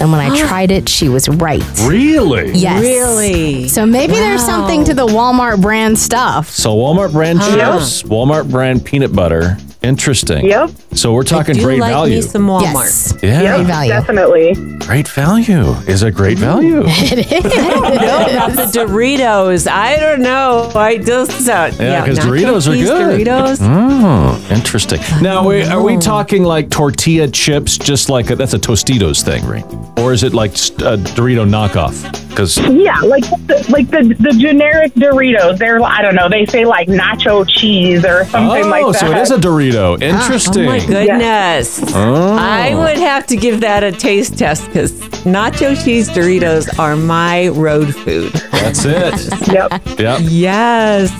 And 0.00 0.12
when 0.12 0.20
I 0.20 0.36
tried 0.46 0.70
it, 0.72 0.88
she 0.88 1.08
was 1.08 1.28
right. 1.28 1.62
Really? 1.86 2.52
Yes. 2.52 2.82
Really? 2.82 3.68
So 3.68 3.86
maybe 3.86 4.14
there's 4.14 4.44
something 4.44 4.84
to 4.84 4.94
the 4.94 5.06
Walmart 5.06 5.62
brand 5.62 5.98
stuff. 5.98 6.50
So 6.50 6.76
Walmart 6.76 7.12
brand 7.12 7.40
chips, 7.40 8.02
Walmart 8.02 8.50
brand 8.50 8.84
peanut 8.84 9.14
butter. 9.14 9.56
Interesting. 9.80 10.44
Yep. 10.46 10.70
So 10.94 11.12
we're 11.12 11.22
talking 11.22 11.54
Do 11.54 11.62
great 11.62 11.78
like 11.78 11.92
value. 11.92 12.16
me 12.16 12.22
some 12.22 12.46
Walmart. 12.48 12.62
Yes. 12.62 13.14
yeah. 13.22 13.42
Yep, 13.42 13.54
Great 13.56 13.66
value. 13.66 13.90
definitely. 13.92 14.54
Great 14.78 15.08
value 15.08 15.70
is 15.86 16.02
a 16.02 16.10
great 16.10 16.36
value. 16.38 16.82
It 16.88 17.30
is. 17.30 17.44
About 17.44 18.50
the 18.56 18.78
Doritos, 18.78 19.68
I 19.70 19.96
don't 19.96 20.20
know. 20.22 20.70
I 20.74 20.98
just 20.98 21.48
uh, 21.48 21.70
Yeah, 21.78 22.04
'cause 22.04 22.18
nacho 22.18 22.22
Doritos 22.24 22.66
are 22.68 22.74
good. 22.74 23.26
Doritos. 23.26 23.58
Oh, 23.60 24.46
interesting. 24.50 25.00
Now, 25.22 25.46
we, 25.46 25.62
are 25.62 25.82
we 25.82 25.96
talking 25.96 26.42
like 26.42 26.70
tortilla 26.70 27.28
chips, 27.28 27.78
just 27.78 28.10
like 28.10 28.30
a, 28.30 28.36
that's 28.36 28.54
a 28.54 28.58
Tostitos 28.58 29.22
thing, 29.22 29.44
right? 29.46 29.64
Or 29.98 30.12
is 30.12 30.22
it 30.24 30.34
like 30.34 30.52
a 30.52 30.96
Dorito 31.14 31.46
knockoff? 31.48 31.94
Because 32.38 32.56
Yeah, 32.56 33.00
like 33.00 33.24
the, 33.48 33.66
like 33.68 33.90
the 33.90 34.14
the 34.20 34.30
generic 34.38 34.94
Doritos. 34.94 35.58
They're 35.58 35.82
I 35.82 36.02
don't 36.02 36.14
know. 36.14 36.28
They 36.28 36.46
say 36.46 36.64
like 36.64 36.86
nacho 36.86 37.44
cheese 37.48 38.04
or 38.04 38.24
something 38.26 38.64
oh, 38.64 38.68
like 38.68 38.84
that. 38.84 39.02
Oh, 39.02 39.06
so 39.08 39.10
it 39.10 39.18
is 39.18 39.32
a 39.32 39.38
Dorito. 39.38 40.00
Interesting. 40.00 40.66
Oh 40.66 40.66
my 40.66 40.78
goodness. 40.78 41.80
Oh. 41.96 42.36
I 42.38 42.76
would 42.76 42.98
have 42.98 43.26
to 43.26 43.36
give 43.36 43.60
that 43.62 43.82
a 43.82 43.90
taste 43.90 44.38
test 44.38 44.66
because 44.66 44.92
nacho 45.24 45.74
cheese 45.84 46.08
Doritos 46.10 46.78
are 46.78 46.94
my 46.94 47.48
road 47.48 47.92
food. 47.92 48.32
That's 48.52 48.84
it. 48.84 49.14
Yep. 49.48 49.98
Yep. 49.98 50.20
Yes. 50.24 51.10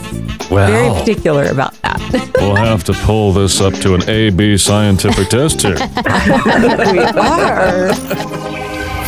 Very 0.49 0.89
Well, 0.89 1.01
particular 1.01 1.47
about 1.47 1.73
that. 1.83 2.31
we'll 2.37 2.55
have 2.55 2.85
to 2.85 2.93
pull 2.93 3.33
this 3.33 3.61
up 3.61 3.73
to 3.75 3.95
an 3.95 4.09
A/B 4.09 4.59
scientific 4.59 5.29
test 5.29 5.63
here. 5.63 5.75
we 6.93 6.99
are. 7.01 8.58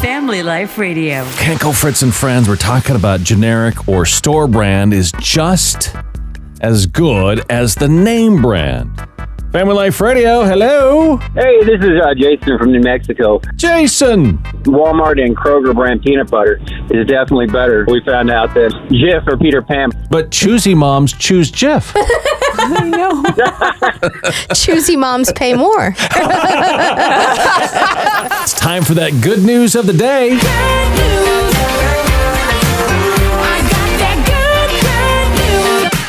Family 0.00 0.42
Life 0.42 0.78
Radio. 0.78 1.24
Kankel 1.34 1.78
Fritz 1.78 2.00
and 2.00 2.14
friends, 2.14 2.48
we're 2.48 2.56
talking 2.56 2.96
about 2.96 3.20
generic 3.20 3.86
or 3.86 4.06
store 4.06 4.48
brand 4.48 4.94
is 4.94 5.12
just 5.20 5.94
as 6.62 6.86
good 6.86 7.44
as 7.50 7.74
the 7.74 7.86
name 7.86 8.40
brand. 8.40 8.88
Family 9.52 9.74
Life 9.74 10.00
Radio. 10.00 10.44
Hello. 10.44 11.16
Hey, 11.34 11.64
this 11.64 11.80
is 11.82 12.00
uh, 12.00 12.14
Jason 12.14 12.56
from 12.56 12.70
New 12.70 12.80
Mexico. 12.80 13.40
Jason. 13.56 14.38
Walmart 14.62 15.20
and 15.20 15.36
Kroger 15.36 15.74
brand 15.74 16.02
peanut 16.02 16.30
butter 16.30 16.60
is 16.90 17.08
definitely 17.08 17.48
better. 17.48 17.84
We 17.88 18.00
found 18.04 18.30
out 18.30 18.54
that 18.54 18.70
Jif 18.90 19.26
or 19.26 19.36
Peter 19.36 19.60
Pan. 19.60 19.90
But 20.08 20.30
choosy 20.30 20.72
moms 20.72 21.12
choose 21.14 21.50
Jif. 21.50 21.90
I 22.62 22.84
know. 22.84 23.24
Choosy 24.54 24.96
moms 24.96 25.32
pay 25.32 25.54
more. 25.54 25.96
It's 28.42 28.54
time 28.54 28.84
for 28.84 28.94
that 28.94 29.20
good 29.20 29.42
news 29.42 29.74
of 29.74 29.86
the 29.86 29.92
day. 29.92 30.38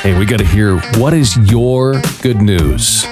Hey, 0.04 0.18
we 0.18 0.26
got 0.26 0.38
to 0.38 0.46
hear 0.46 0.80
what 1.00 1.14
is 1.14 1.38
your 1.50 2.02
good 2.22 2.42
news. 2.42 3.06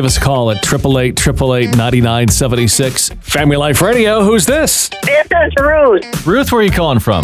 Give 0.00 0.06
us 0.06 0.16
a 0.16 0.20
call 0.20 0.50
at 0.50 0.64
888 0.64 1.20
888 1.20 1.76
9976. 1.76 3.10
Family 3.20 3.58
Life 3.58 3.82
Radio. 3.82 4.24
Who's 4.24 4.46
this? 4.46 4.88
This 5.02 5.26
is 5.26 5.52
Ruth. 5.60 6.26
Ruth, 6.26 6.50
where 6.50 6.62
are 6.62 6.64
you 6.64 6.70
calling 6.70 7.00
from? 7.00 7.22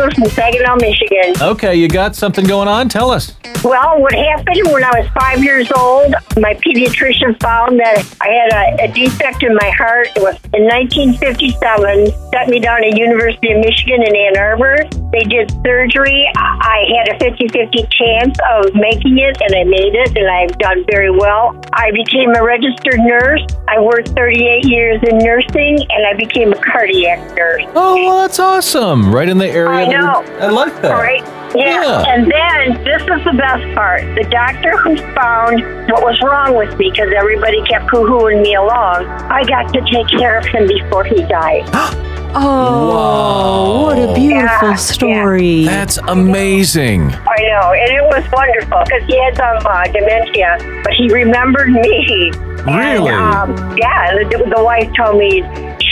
I'm 0.00 0.10
from 0.10 0.24
Saginaw, 0.24 0.76
Michigan. 0.76 1.34
Okay, 1.40 1.74
you 1.74 1.88
got 1.88 2.16
something 2.16 2.44
going 2.46 2.68
on? 2.68 2.88
Tell 2.88 3.10
us. 3.10 3.34
Well, 3.62 4.00
what 4.00 4.12
happened 4.12 4.72
when 4.72 4.82
I 4.82 4.90
was 4.98 5.08
five 5.14 5.44
years 5.44 5.70
old, 5.70 6.14
my 6.40 6.54
pediatrician 6.54 7.40
found 7.40 7.78
that 7.78 8.02
I 8.20 8.28
had 8.28 8.80
a, 8.80 8.90
a 8.90 8.92
defect 8.92 9.42
in 9.44 9.54
my 9.54 9.70
heart. 9.70 10.08
It 10.16 10.22
was 10.22 10.34
in 10.52 10.64
1957, 10.66 12.10
set 12.32 12.48
me 12.48 12.58
down 12.58 12.82
at 12.82 12.98
University 12.98 13.52
of 13.52 13.58
Michigan 13.58 14.02
in 14.02 14.16
Ann 14.16 14.36
Arbor. 14.36 14.76
They 15.12 15.22
did 15.28 15.52
surgery. 15.62 16.26
I 16.34 16.88
had 16.96 17.14
a 17.14 17.18
50-50 17.22 17.86
chance 17.92 18.36
of 18.50 18.74
making 18.74 19.18
it, 19.18 19.36
and 19.40 19.54
I 19.54 19.64
made 19.64 19.94
it, 19.94 20.16
and 20.16 20.26
I've 20.26 20.58
done 20.58 20.84
very 20.90 21.10
well. 21.10 21.54
I 21.74 21.92
became 21.92 22.34
a 22.34 22.42
registered 22.42 22.98
nurse. 22.98 23.44
I 23.68 23.78
worked 23.78 24.08
38 24.08 24.64
years 24.64 25.00
in 25.06 25.18
nursing, 25.18 25.78
and 25.90 26.06
I 26.06 26.14
became 26.16 26.52
a 26.52 26.60
cardiac 26.60 27.36
nurse. 27.36 27.64
Oh, 27.76 27.94
well, 27.94 28.22
that's 28.22 28.40
awesome. 28.40 29.14
Right 29.14 29.28
in 29.28 29.38
the 29.38 29.48
area. 29.48 29.81
I 29.82 29.90
that 29.90 30.00
know. 30.00 30.20
we're- 30.26 30.40
I 30.42 30.46
like 30.48 30.82
that. 30.82 30.92
Right? 30.92 31.22
Yeah. 31.54 31.64
Yeah. 31.82 32.04
And 32.14 32.32
then 32.32 32.82
this 32.84 33.02
is 33.02 33.24
the 33.24 33.34
best 33.36 33.74
part. 33.74 34.00
The 34.14 34.24
doctor 34.30 34.76
who 34.78 34.96
found 35.14 35.60
what 35.90 36.02
was 36.02 36.18
wrong 36.22 36.54
with 36.56 36.76
me 36.78 36.90
because 36.90 37.12
everybody 37.16 37.62
kept 37.64 37.88
poo-hooing 37.88 38.40
me 38.42 38.54
along, 38.54 39.04
I 39.30 39.44
got 39.44 39.72
to 39.74 39.80
take 39.92 40.08
care 40.18 40.38
of 40.38 40.46
him 40.46 40.66
before 40.66 41.04
he 41.04 41.22
died. 41.24 41.68
Oh, 42.34 43.82
what 43.84 43.98
a 43.98 44.14
beautiful 44.14 44.70
Yeah, 44.70 44.74
story. 44.76 45.64
That's 45.66 45.98
amazing. 46.08 47.12
I 47.12 47.36
know, 47.44 47.72
and 47.72 47.90
it 47.92 48.04
was 48.08 48.24
wonderful 48.32 48.80
because 48.84 49.04
he 49.06 49.18
had 49.22 49.36
some 49.36 49.66
uh, 49.66 49.84
dementia, 49.92 50.56
but 50.82 50.92
he 50.94 51.12
remembered 51.12 51.68
me. 51.70 52.30
Really? 52.64 53.10
And, 53.12 53.60
um, 53.60 53.76
yeah, 53.76 54.14
the, 54.14 54.50
the 54.56 54.64
wife 54.64 54.88
told 54.96 55.18
me 55.18 55.42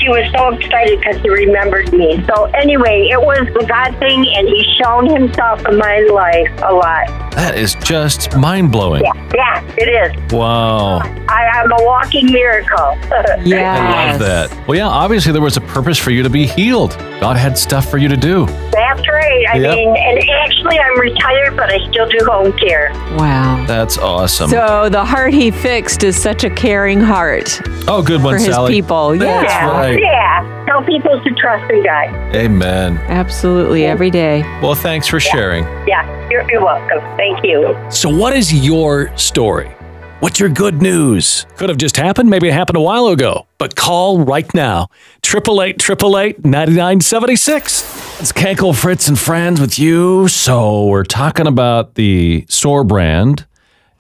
she 0.00 0.08
was 0.08 0.24
so 0.32 0.48
excited 0.54 0.98
because 0.98 1.20
he 1.20 1.28
remembered 1.28 1.92
me. 1.92 2.24
So 2.26 2.44
anyway, 2.56 3.08
it 3.10 3.20
was 3.20 3.46
a 3.48 3.66
God 3.66 3.96
thing, 3.98 4.24
and 4.34 4.48
he's 4.48 4.66
shown 4.80 5.08
himself 5.08 5.60
in 5.68 5.76
my 5.76 6.00
life 6.12 6.50
a 6.64 6.72
lot. 6.72 7.29
That 7.32 7.56
is 7.56 7.74
just 7.76 8.36
mind 8.36 8.72
blowing. 8.72 9.02
Yeah, 9.04 9.30
yeah, 9.34 9.74
it 9.78 9.88
is. 9.88 10.32
Wow. 10.32 10.98
I, 11.28 11.46
I'm 11.54 11.70
a 11.72 11.84
walking 11.84 12.26
miracle. 12.32 12.98
Yeah. 13.44 13.74
I 13.74 14.10
love 14.10 14.20
that. 14.20 14.66
Well, 14.68 14.76
yeah, 14.76 14.86
obviously 14.86 15.32
there 15.32 15.40
was 15.40 15.56
a 15.56 15.60
purpose 15.62 15.96
for 15.98 16.10
you 16.10 16.22
to 16.22 16.28
be 16.30 16.46
healed. 16.46 16.90
God 17.20 17.36
had 17.36 17.56
stuff 17.56 17.88
for 17.90 17.96
you 17.98 18.08
to 18.08 18.16
do. 18.16 18.46
That's 18.70 19.06
right. 19.08 19.44
I 19.52 19.58
Yep. 19.58 19.74
mean, 19.76 19.96
and 19.96 20.30
actually, 20.30 20.78
I'm 20.78 20.98
retired, 20.98 21.56
but 21.56 21.70
I 21.72 21.78
still 21.90 22.08
do 22.08 22.18
home 22.24 22.52
care. 22.58 22.90
Wow. 23.16 23.64
That's 23.66 23.96
awesome. 23.98 24.50
So 24.50 24.88
the 24.90 25.04
heart 25.04 25.32
he 25.32 25.50
fixed 25.50 26.02
is 26.02 26.20
such 26.20 26.44
a 26.44 26.50
caring 26.50 27.00
heart 27.00 27.60
oh, 27.88 28.02
good 28.02 28.22
one, 28.22 28.34
for 28.34 28.38
his 28.38 28.54
Sally. 28.54 28.74
people. 28.74 29.16
That's 29.16 29.52
Yeah, 29.52 29.70
right. 29.70 30.00
Yeah. 30.00 30.49
Tell 30.80 30.86
people 30.86 31.22
to 31.22 31.30
trust 31.34 31.70
in 31.70 31.82
God. 31.82 32.34
Amen. 32.34 32.96
absolutely. 33.08 33.84
Every 33.84 34.10
day. 34.10 34.40
Well, 34.62 34.74
thanks 34.74 35.06
for 35.06 35.20
sharing. 35.20 35.64
Yeah, 35.86 36.28
you're, 36.30 36.50
you're 36.50 36.64
welcome. 36.64 37.00
Thank 37.18 37.44
you. 37.44 37.76
So, 37.90 38.08
what 38.08 38.34
is 38.34 38.52
your 38.52 39.14
story? 39.18 39.68
What's 40.20 40.40
your 40.40 40.48
good 40.48 40.80
news? 40.80 41.46
Could 41.56 41.68
have 41.68 41.76
just 41.76 41.98
happened. 41.98 42.30
Maybe 42.30 42.48
it 42.48 42.54
happened 42.54 42.78
a 42.78 42.80
while 42.80 43.08
ago. 43.08 43.46
But 43.58 43.76
call 43.76 44.20
right 44.20 44.52
now. 44.54 44.88
888 45.26 45.82
888 45.82 46.44
9976. 46.46 48.20
It's 48.20 48.32
Kankel, 48.32 48.74
Fritz, 48.74 49.08
and 49.08 49.18
Friends 49.18 49.60
with 49.60 49.78
you. 49.78 50.28
So, 50.28 50.86
we're 50.86 51.04
talking 51.04 51.46
about 51.46 51.96
the 51.96 52.46
store 52.48 52.84
brand 52.84 53.46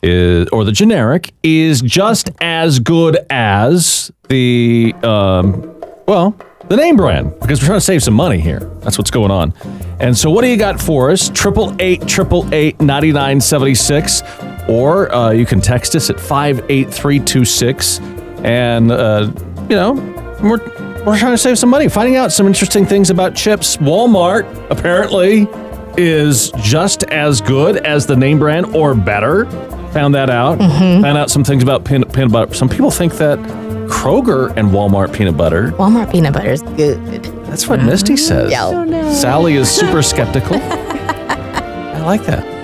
is, 0.02 0.48
or 0.48 0.64
the 0.64 0.72
generic 0.72 1.34
is 1.42 1.82
just 1.82 2.30
as 2.40 2.78
good 2.78 3.18
as 3.28 4.10
the, 4.28 4.94
um, 5.02 5.79
well, 6.06 6.36
the 6.68 6.76
name 6.76 6.96
brand 6.96 7.38
because 7.40 7.60
we're 7.60 7.66
trying 7.66 7.78
to 7.78 7.84
save 7.84 8.02
some 8.02 8.14
money 8.14 8.38
here. 8.38 8.60
That's 8.80 8.98
what's 8.98 9.10
going 9.10 9.30
on. 9.30 9.52
And 9.98 10.16
so, 10.16 10.30
what 10.30 10.42
do 10.42 10.48
you 10.48 10.56
got 10.56 10.80
for 10.80 11.10
us? 11.10 11.28
Triple 11.28 11.74
eight, 11.78 12.06
triple 12.06 12.48
eight, 12.54 12.80
ninety 12.80 13.12
nine 13.12 13.40
seventy 13.40 13.74
six, 13.74 14.22
or 14.68 15.12
uh, 15.14 15.30
you 15.30 15.46
can 15.46 15.60
text 15.60 15.94
us 15.94 16.10
at 16.10 16.18
five 16.18 16.64
eight 16.70 16.92
three 16.92 17.20
two 17.20 17.44
six, 17.44 18.00
and 18.44 18.90
uh, 18.92 19.30
you 19.68 19.76
know 19.76 19.92
we're 20.42 20.58
we're 21.04 21.18
trying 21.18 21.32
to 21.32 21.38
save 21.38 21.58
some 21.58 21.70
money, 21.70 21.88
finding 21.88 22.16
out 22.16 22.30
some 22.32 22.46
interesting 22.46 22.86
things 22.86 23.10
about 23.10 23.34
chips. 23.34 23.76
Walmart 23.78 24.46
apparently 24.70 25.48
is 25.96 26.50
just 26.62 27.04
as 27.04 27.40
good 27.40 27.78
as 27.78 28.06
the 28.06 28.16
name 28.16 28.38
brand 28.38 28.66
or 28.76 28.94
better. 28.94 29.46
Found 29.92 30.14
that 30.14 30.30
out. 30.30 30.58
Found 30.58 31.18
out 31.18 31.30
some 31.30 31.42
things 31.42 31.62
about 31.62 31.84
peanut 31.84 32.12
butter. 32.30 32.54
Some 32.54 32.68
people 32.68 32.90
think 32.90 33.14
that 33.14 33.38
Kroger 33.90 34.56
and 34.56 34.68
Walmart 34.68 35.12
peanut 35.12 35.36
butter. 35.36 35.72
Walmart 35.72 36.10
peanut 36.10 36.32
butter 36.32 36.52
is 36.52 36.62
good. 36.62 37.04
That's 37.46 37.68
what 37.68 37.82
Misty 37.82 38.16
says. 38.16 38.50
Yeah. 38.50 39.10
Sally 39.12 39.56
is 39.56 39.70
super 39.74 40.02
skeptical. 40.02 40.56
I 40.56 42.00
like 42.04 42.22
that. 42.24 42.60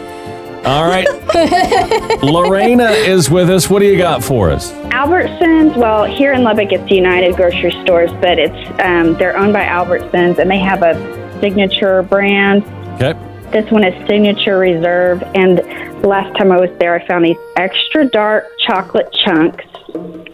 All 0.65 0.89
right. 0.89 1.07
Lorena 2.23 2.91
is 2.91 3.31
with 3.31 3.51
us. 3.51 3.69
What 3.69 3.81
do 3.81 3.87
you 3.87 3.99
got 3.99 4.25
for 4.25 4.51
us? 4.51 4.73
Albertsons, 4.91 5.77
well, 5.77 6.05
here 6.05 6.33
in 6.33 6.43
Lubbock, 6.43 6.73
it's 6.73 6.91
United 6.91 7.37
Grocery 7.37 7.71
Stores, 7.83 8.11
but 8.21 8.39
it's 8.39 8.81
um, 8.81 9.15
they're 9.15 9.37
owned 9.37 9.53
by 9.53 9.65
Albertsons, 9.65 10.39
and 10.39 10.51
they 10.51 10.59
have 10.59 10.83
a 10.83 10.95
signature 11.41 12.03
brand. 12.03 12.65
Okay. 12.95 13.13
This 13.53 13.71
one 13.71 13.85
is 13.85 13.95
Signature 14.09 14.59
Reserve, 14.59 15.23
and 15.35 15.59
the 15.59 16.09
last 16.09 16.37
time 16.37 16.51
I 16.51 16.59
was 16.59 16.71
there, 16.79 16.95
I 16.95 17.07
found 17.07 17.25
these 17.25 17.37
extra 17.57 18.05
dark 18.07 18.47
chocolate 18.59 19.13
chunks 19.25 19.65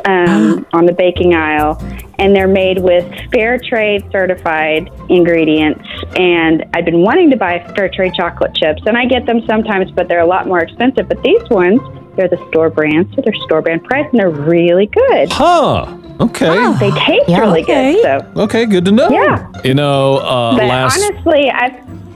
um, 0.07 0.67
on 0.73 0.87
the 0.87 0.93
baking 0.93 1.35
aisle, 1.35 1.79
and 2.19 2.35
they're 2.35 2.49
made 2.49 2.79
with 2.79 3.05
fair 3.33 3.59
trade 3.59 4.05
certified 4.13 4.91
ingredients. 5.09 5.87
And 6.17 6.65
I've 6.75 6.85
been 6.85 7.03
wanting 7.03 7.31
to 7.31 7.37
buy 7.37 7.59
fair 7.75 7.89
trade 7.89 8.15
chocolate 8.15 8.55
chips, 8.55 8.83
and 8.87 8.97
I 8.97 9.07
get 9.07 9.27
them 9.27 9.41
sometimes, 9.47 9.91
but 9.91 10.09
they're 10.09 10.21
a 10.21 10.27
lot 10.27 10.47
more 10.47 10.61
expensive. 10.61 11.09
But 11.09 11.23
these 11.23 11.49
ones, 11.51 11.81
they're 12.17 12.29
the 12.29 12.45
store 12.49 12.71
brand, 12.71 13.13
so 13.15 13.23
they're 13.23 13.35
store 13.47 13.63
brand 13.63 13.85
price, 13.85 14.07
and 14.11 14.21
they're 14.21 14.31
really 14.31 14.87
good. 14.87 15.33
Huh. 15.33 15.99
Okay. 16.21 16.73
They 16.79 16.91
taste 16.93 17.29
Yeah. 17.29 17.41
really 17.41 17.63
good. 17.63 18.03
So, 18.03 18.43
Okay, 18.43 18.67
good 18.67 18.85
to 18.85 18.93
know. 18.93 19.09
Yeah. 19.09 19.49
You 19.65 19.75
know, 19.75 20.19
uh, 20.19 20.57
but 20.57 20.65
last. 20.69 21.01
honestly, 21.03 21.51
I. 21.51 21.71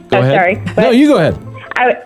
go 0.08 0.18
oh, 0.18 0.20
ahead. 0.20 0.38
sorry. 0.38 0.62
no, 0.76 0.90
you 0.90 1.08
go 1.08 1.16
ahead. 1.16 1.36
I, 1.76 1.96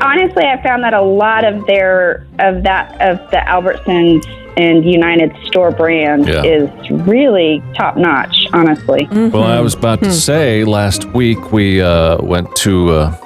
honestly, 0.00 0.44
I 0.44 0.62
found 0.62 0.82
that 0.84 0.92
a 0.94 1.00
lot 1.00 1.44
of 1.44 1.66
their 1.66 2.26
of 2.40 2.62
that 2.64 3.00
of 3.00 3.18
the 3.30 3.38
Albertsons 3.38 4.24
and 4.60 4.84
United 4.84 5.34
store 5.46 5.70
brand 5.70 6.26
Yeah. 6.28 6.42
is 6.44 6.70
really 6.90 7.62
top 7.76 7.96
notch. 7.96 8.36
Honestly. 8.52 9.08
Well, 9.10 9.44
I 9.44 9.60
was 9.60 9.74
about 9.74 10.00
to 10.02 10.12
say 10.12 10.64
last 10.64 11.04
week 11.14 11.52
we 11.52 11.80
uh, 11.80 12.18
went 12.22 12.54
to 12.56 12.90
uh, 12.90 13.16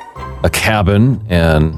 a 0.45 0.51
cabin 0.51 1.21
and 1.29 1.75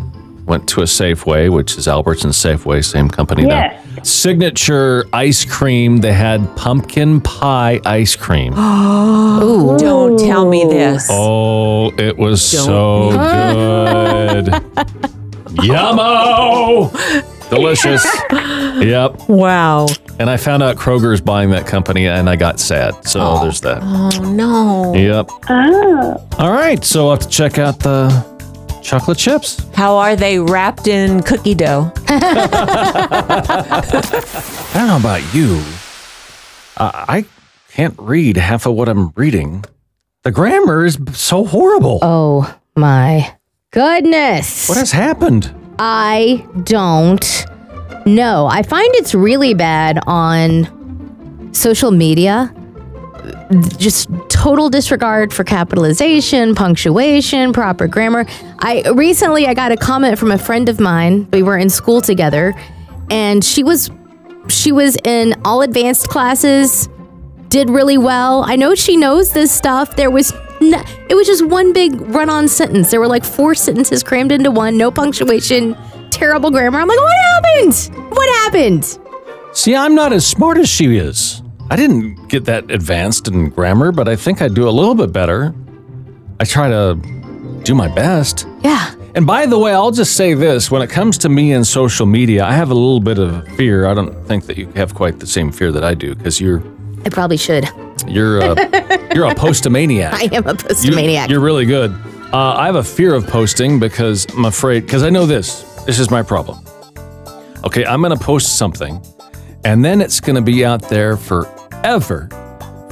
went 0.47 0.69
to 0.69 0.81
a 0.81 0.85
Safeway, 0.85 1.51
which 1.51 1.77
is 1.77 1.87
Albertsons 1.87 2.35
Safeway, 2.35 2.85
same 2.85 3.09
company 3.09 3.45
Yes. 3.47 3.85
now. 3.97 4.03
Signature 4.05 5.05
ice 5.13 5.45
cream. 5.45 5.97
They 5.99 6.13
had 6.13 6.41
pumpkin 6.57 7.21
pie 7.21 7.81
ice 7.85 8.15
cream. 8.15 8.53
Ooh, 8.59 9.77
don't 9.79 10.19
tell 10.19 10.47
me 10.49 10.65
this. 10.65 11.09
Oh, 11.11 11.91
it 11.99 12.17
was 12.17 12.41
so 12.43 13.11
good. 13.33 14.47
Yummo! 15.67 16.93
Delicious. 17.51 18.07
Yep. 18.77 19.31
Wow. 19.31 19.87
And 20.19 20.29
I 20.29 20.37
found 20.37 20.63
out 20.63 20.77
Kroger's 20.77 21.23
buying 21.23 21.49
that 21.53 21.67
company 21.67 22.07
and 22.07 22.29
I 22.29 22.37
got 22.37 22.61
sad. 22.61 23.09
So 23.09 23.41
there's 23.41 23.63
that. 23.63 23.79
Oh 23.83 24.11
no. 24.31 24.93
Yep. 24.95 25.31
Oh. 25.49 26.29
All 26.39 26.53
right. 26.53 26.85
So 26.85 27.07
I'll 27.07 27.13
have 27.13 27.21
to 27.21 27.29
check 27.31 27.59
out 27.59 27.79
the 27.81 28.11
chocolate 28.83 29.17
chips. 29.17 29.65
How 29.75 29.97
are 29.97 30.15
they 30.15 30.39
wrapped 30.39 30.89
in 30.89 31.23
cookie 31.23 31.55
dough? 31.55 31.91
I 32.09 32.21
don't 34.75 34.89
know 34.89 34.99
about 34.99 35.23
you. 35.35 35.63
Uh, 36.77 36.91
I 37.09 37.25
can't 37.71 37.95
read 37.99 38.37
half 38.37 38.67
of 38.67 38.75
what 38.75 38.91
I'm 38.91 39.09
reading. 39.17 39.65
The 40.23 40.33
grammar 40.33 40.85
is 40.85 40.99
so 41.15 41.47
horrible. 41.47 42.01
Oh 42.03 42.55
my 42.75 43.35
goodness. 43.71 44.69
What 44.69 44.77
has 44.77 44.93
happened? 44.93 45.55
I 45.79 46.47
don't 46.63 47.47
know. 48.07 48.47
I 48.47 48.63
find 48.63 48.95
it's 48.95 49.15
really 49.15 49.55
bad 49.55 49.99
on 50.07 51.51
social 51.53 51.91
media. 51.91 52.55
Just 53.77 54.09
total 54.29 54.71
disregard 54.71 55.33
for 55.33 55.45
capitalization, 55.45 56.55
punctuation, 56.55 57.53
proper 57.53 57.87
grammar. 57.87 58.27
I 58.61 58.89
recently 58.95 59.47
I 59.47 59.55
got 59.55 59.73
a 59.73 59.77
comment 59.77 60.19
from 60.19 60.31
a 60.31 60.39
friend 60.39 60.69
of 60.69 60.81
mine. 60.81 61.29
We 61.33 61.43
were 61.43 61.59
in 61.59 61.69
school 61.69 62.01
together 62.01 62.55
and 63.11 63.45
she 63.45 63.63
was 63.63 63.91
she 64.49 64.73
was 64.73 64.97
in 65.05 65.35
all 65.45 65.63
advanced 65.63 66.09
classes, 66.09 66.89
did 67.49 67.69
really 67.69 67.99
well. 67.99 68.45
I 68.47 68.57
know 68.57 68.75
she 68.75 68.97
knows 68.97 69.33
this 69.33 69.51
stuff. 69.53 69.97
There 69.97 70.11
was 70.11 70.33
no, 70.71 70.83
it 71.09 71.15
was 71.15 71.27
just 71.27 71.47
one 71.47 71.73
big 71.73 72.01
run-on 72.01 72.49
sentence. 72.49 72.91
There 72.91 73.01
were 73.01 73.09
like 73.09 73.25
four 73.25 73.55
sentences 73.55 74.03
crammed 74.03 74.33
into 74.33 74.51
one, 74.51 74.77
no 74.77 74.91
punctuation, 74.91 75.77
terrible 76.11 76.51
grammar. 76.51 76.79
I'm 76.79 76.89
like, 76.89 76.99
what 76.99 77.17
happened? 77.35 78.11
What 78.11 78.29
happened? 78.45 78.99
See, 79.53 79.75
I'm 79.75 79.95
not 79.95 80.13
as 80.13 80.27
smart 80.27 80.59
as 80.59 80.69
she 80.69 80.97
is. 80.97 81.43
I 81.71 81.77
didn't 81.77 82.29
get 82.29 82.45
that 82.45 82.71
advanced 82.71 83.27
in 83.29 83.51
grammar, 83.51 83.91
but 83.93 84.09
I 84.09 84.17
think 84.17 84.41
I 84.41 84.49
do 84.49 84.69
a 84.69 84.71
little 84.71 84.95
bit 84.95 85.13
better. 85.13 85.55
I 86.39 86.45
try 86.45 86.69
to 86.69 86.95
do 87.65 87.75
my 87.75 87.89
best. 87.89 88.47
Yeah. 88.63 88.95
And 89.15 89.27
by 89.27 89.47
the 89.47 89.59
way, 89.59 89.73
I'll 89.73 89.91
just 89.91 90.15
say 90.15 90.35
this 90.35 90.71
when 90.71 90.83
it 90.83 90.91
comes 90.91 91.17
to 91.19 91.29
me 91.29 91.53
and 91.53 91.67
social 91.67 92.07
media, 92.07 92.45
I 92.45 92.53
have 92.53 92.71
a 92.71 92.75
little 92.75 93.01
bit 93.01 93.19
of 93.19 93.49
fear. 93.57 93.87
I 93.87 93.95
don't 93.95 94.15
think 94.27 94.45
that 94.47 94.59
you 94.59 94.69
have 94.73 94.95
quite 94.95 95.19
the 95.19 95.27
same 95.27 95.51
fear 95.51 95.73
that 95.73 95.83
I 95.83 95.95
do 95.95 96.15
because 96.15 96.41
you're 96.41 96.63
I 97.05 97.09
probably 97.09 97.37
should. 97.37 97.69
You're 98.07 98.39
a, 98.39 98.55
you're 99.15 99.27
a 99.27 99.35
postomaniac. 99.35 100.13
I 100.13 100.25
am 100.35 100.47
a 100.47 100.55
postomaniac. 100.55 101.29
You're 101.29 101.41
really 101.41 101.65
good. 101.67 101.93
Uh, 102.33 102.55
I 102.55 102.67
have 102.67 102.77
a 102.77 102.85
fear 102.85 103.15
of 103.15 103.27
posting 103.27 103.79
because 103.79 104.27
I'm 104.35 104.45
afraid, 104.45 104.81
because 104.85 105.03
I 105.03 105.11
know 105.11 105.27
this. 105.27 105.63
This 105.85 105.99
is 105.99 106.11
my 106.11 106.23
problem. 106.23 106.65
Okay, 107.65 107.85
I'm 107.85 108.01
going 108.03 108.17
to 108.17 108.23
post 108.23 108.59
something, 108.59 109.01
and 109.65 109.85
then 109.85 110.01
it's 110.01 110.21
going 110.21 110.37
to 110.37 110.43
be 110.43 110.65
out 110.65 110.89
there 110.89 111.17
forever 111.17 112.29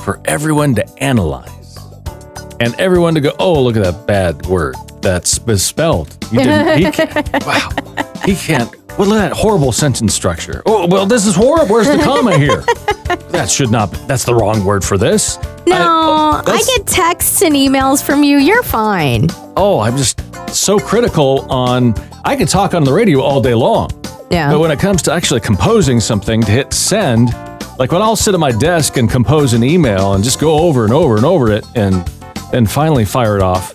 for 0.02 0.20
everyone 0.25 0.75
to 0.76 1.02
analyze 1.02 1.78
and 2.61 2.75
everyone 2.76 3.14
to 3.14 3.20
go, 3.20 3.32
oh, 3.38 3.62
look 3.62 3.76
at 3.76 3.82
that 3.82 4.06
bad 4.06 4.46
word. 4.46 4.76
That's 5.02 5.44
misspelled. 5.46 6.16
You 6.32 6.40
didn't, 6.40 6.78
he 6.78 6.90
can't, 6.92 7.46
wow. 7.46 7.70
He 8.25 8.34
can't. 8.34 8.75
Well, 8.98 9.08
look 9.08 9.18
at 9.18 9.30
that 9.30 9.32
horrible 9.32 9.72
sentence 9.72 10.14
structure. 10.14 10.62
Oh, 10.66 10.86
well, 10.86 11.04
this 11.06 11.26
is 11.26 11.34
horrible. 11.34 11.74
Where's 11.74 11.88
the 11.88 11.98
comma 12.02 12.38
here? 12.38 12.64
That 13.34 13.50
should 13.50 13.70
not, 13.70 13.90
be- 13.90 13.98
that's 14.06 14.24
the 14.24 14.34
wrong 14.34 14.64
word 14.64 14.84
for 14.84 14.96
this. 14.96 15.38
No, 15.66 16.40
I, 16.46 16.62
get 16.76 16.86
texts 16.86 17.42
and 17.42 17.54
emails 17.54 18.02
from 18.02 18.22
you. 18.22 18.38
You're 18.38 18.62
fine. 18.62 19.26
oh, 19.56 19.80
I'm 19.80 19.96
just 19.96 20.20
so 20.54 20.78
critical 20.78 21.40
on. 21.50 21.94
I 22.24 22.36
can 22.36 22.46
talk 22.46 22.74
on 22.74 22.84
the 22.84 22.92
radio 22.92 23.20
all 23.20 23.42
day 23.42 23.54
long. 23.54 23.90
Yeah. 24.30 24.52
But 24.52 24.60
when 24.60 24.70
it 24.70 24.78
comes 24.78 25.02
to 25.02 25.12
actually 25.12 25.40
composing 25.40 25.98
something 25.98 26.42
to 26.42 26.50
hit 26.50 26.72
send, 26.72 27.34
like 27.78 27.90
when 27.90 28.02
I'll 28.02 28.14
sit 28.16 28.34
at 28.34 28.40
my 28.40 28.52
desk 28.52 28.96
and 28.98 29.10
compose 29.10 29.52
an 29.52 29.64
email 29.64 30.14
and 30.14 30.22
just 30.22 30.38
go 30.40 30.56
over 30.60 30.84
and 30.84 30.92
over 30.92 31.16
and 31.16 31.24
over 31.24 31.50
it 31.50 31.64
and 31.74 32.06
then 32.52 32.66
finally 32.66 33.04
fire 33.04 33.34
it 33.36 33.42
off. 33.42 33.74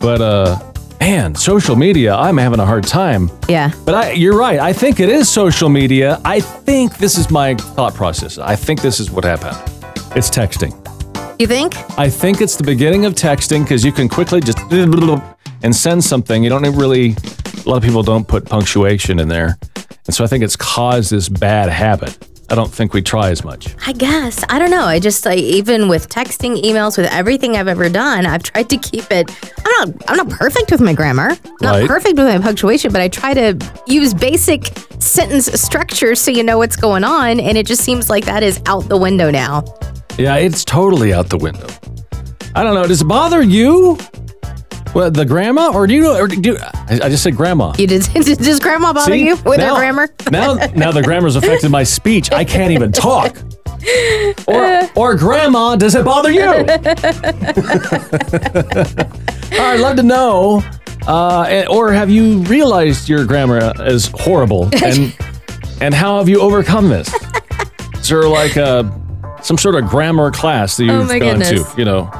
But 0.00 0.20
uh 0.20 0.58
man, 1.00 1.34
social 1.34 1.76
media, 1.76 2.14
I'm 2.14 2.36
having 2.36 2.60
a 2.60 2.66
hard 2.66 2.84
time. 2.84 3.30
Yeah. 3.48 3.72
But 3.84 3.94
I, 3.94 4.12
you're 4.12 4.36
right. 4.36 4.58
I 4.58 4.72
think 4.72 5.00
it 5.00 5.08
is 5.08 5.28
social 5.28 5.68
media. 5.68 6.20
I 6.24 6.40
think 6.40 6.98
this 6.98 7.18
is 7.18 7.30
my 7.30 7.54
thought 7.54 7.94
process. 7.94 8.38
I 8.38 8.56
think 8.56 8.80
this 8.80 9.00
is 9.00 9.10
what 9.10 9.24
happened. 9.24 9.56
It's 10.16 10.30
texting. 10.30 10.72
You 11.38 11.46
think? 11.46 11.74
I 11.98 12.08
think 12.08 12.40
it's 12.40 12.56
the 12.56 12.64
beginning 12.64 13.04
of 13.04 13.14
texting 13.14 13.62
because 13.62 13.84
you 13.84 13.92
can 13.92 14.08
quickly 14.08 14.40
just 14.40 14.58
and 15.62 15.74
send 15.74 16.04
something. 16.04 16.42
You 16.42 16.50
don't 16.50 16.62
really, 16.76 17.10
a 17.10 17.68
lot 17.68 17.76
of 17.76 17.82
people 17.82 18.02
don't 18.02 18.26
put 18.26 18.46
punctuation 18.46 19.18
in 19.18 19.28
there. 19.28 19.58
And 20.06 20.14
so 20.14 20.24
I 20.24 20.28
think 20.28 20.44
it's 20.44 20.56
caused 20.56 21.10
this 21.10 21.28
bad 21.28 21.68
habit. 21.68 22.16
I 22.48 22.54
don't 22.54 22.70
think 22.72 22.94
we 22.94 23.02
try 23.02 23.30
as 23.30 23.42
much. 23.44 23.74
I 23.86 23.92
guess. 23.92 24.44
I 24.48 24.58
don't 24.60 24.70
know. 24.70 24.84
I 24.84 25.00
just 25.00 25.26
like 25.26 25.40
even 25.40 25.88
with 25.88 26.08
texting, 26.08 26.62
emails, 26.62 26.96
with 26.96 27.10
everything 27.12 27.56
I've 27.56 27.66
ever 27.66 27.88
done, 27.88 28.24
I've 28.24 28.44
tried 28.44 28.70
to 28.70 28.76
keep 28.76 29.10
it. 29.10 29.30
I'm 29.66 29.90
not. 29.90 30.02
I'm 30.10 30.16
not 30.16 30.30
perfect 30.30 30.70
with 30.70 30.80
my 30.80 30.92
grammar. 30.92 31.30
Not 31.60 31.74
Right. 31.74 31.88
perfect 31.88 32.16
with 32.16 32.26
my 32.28 32.38
punctuation, 32.38 32.92
but 32.92 33.00
I 33.02 33.08
try 33.08 33.34
to 33.34 33.58
use 33.88 34.14
basic 34.14 34.68
sentence 35.00 35.46
structure 35.60 36.14
so 36.14 36.30
you 36.30 36.44
know 36.44 36.58
what's 36.58 36.76
going 36.76 37.02
on. 37.02 37.40
And 37.40 37.58
it 37.58 37.66
just 37.66 37.82
seems 37.82 38.08
like 38.08 38.24
that 38.26 38.42
is 38.44 38.60
out 38.66 38.88
the 38.88 38.96
window 38.96 39.30
now. 39.30 39.64
Yeah, 40.16 40.36
it's 40.36 40.64
totally 40.64 41.12
out 41.12 41.28
the 41.28 41.38
window. 41.38 41.66
I 42.54 42.62
don't 42.62 42.74
know. 42.74 42.86
Does 42.86 43.02
it 43.02 43.08
bother 43.08 43.42
you? 43.42 43.98
Well, 44.94 45.10
the 45.10 45.24
grandma, 45.26 45.72
or 45.74 45.86
do 45.86 45.94
you? 45.94 46.08
Or 46.10 46.26
do 46.28 46.56
I 46.60 47.00
I 47.02 47.08
just 47.08 47.22
said 47.22 47.36
grandma. 47.36 47.72
You 47.78 47.86
did? 47.86 48.02
Does 48.14 48.58
grandma 48.60 48.92
bother 48.92 49.12
See? 49.12 49.26
you 49.26 49.36
with 49.44 49.58
now, 49.58 49.74
her 49.74 49.80
grammar? 49.80 50.08
now, 50.30 50.54
now 50.74 50.90
the 50.92 51.02
grammar's 51.02 51.36
affected 51.36 51.70
my 51.70 51.82
speech. 51.82 52.32
I 52.32 52.44
can't 52.44 52.72
even 52.72 52.92
talk. 52.92 53.36
Or, 54.48 54.88
or 54.96 55.14
grandma, 55.16 55.76
does 55.76 55.94
it 55.94 56.04
bother 56.04 56.30
you? 56.30 56.42
All 59.52 59.62
right, 59.62 59.78
love 59.78 59.96
to 59.96 60.02
know. 60.02 60.62
Uh, 61.06 61.64
or 61.70 61.92
have 61.92 62.10
you 62.10 62.38
realized 62.44 63.08
your 63.08 63.24
grammar 63.24 63.72
is 63.86 64.08
horrible, 64.14 64.68
and 64.84 65.14
and 65.80 65.94
how 65.94 66.18
have 66.18 66.28
you 66.28 66.40
overcome 66.40 66.88
this? 66.88 67.08
Is 68.00 68.08
there 68.08 68.28
like 68.28 68.56
a 68.56 68.90
some 69.42 69.56
sort 69.58 69.76
of 69.76 69.88
grammar 69.88 70.30
class 70.32 70.76
that 70.78 70.84
you've 70.84 70.94
Oh 70.94 71.06
gone 71.06 71.38
goodness. 71.38 71.50
to? 71.72 71.78
You 71.78 71.84
know, 71.84 72.10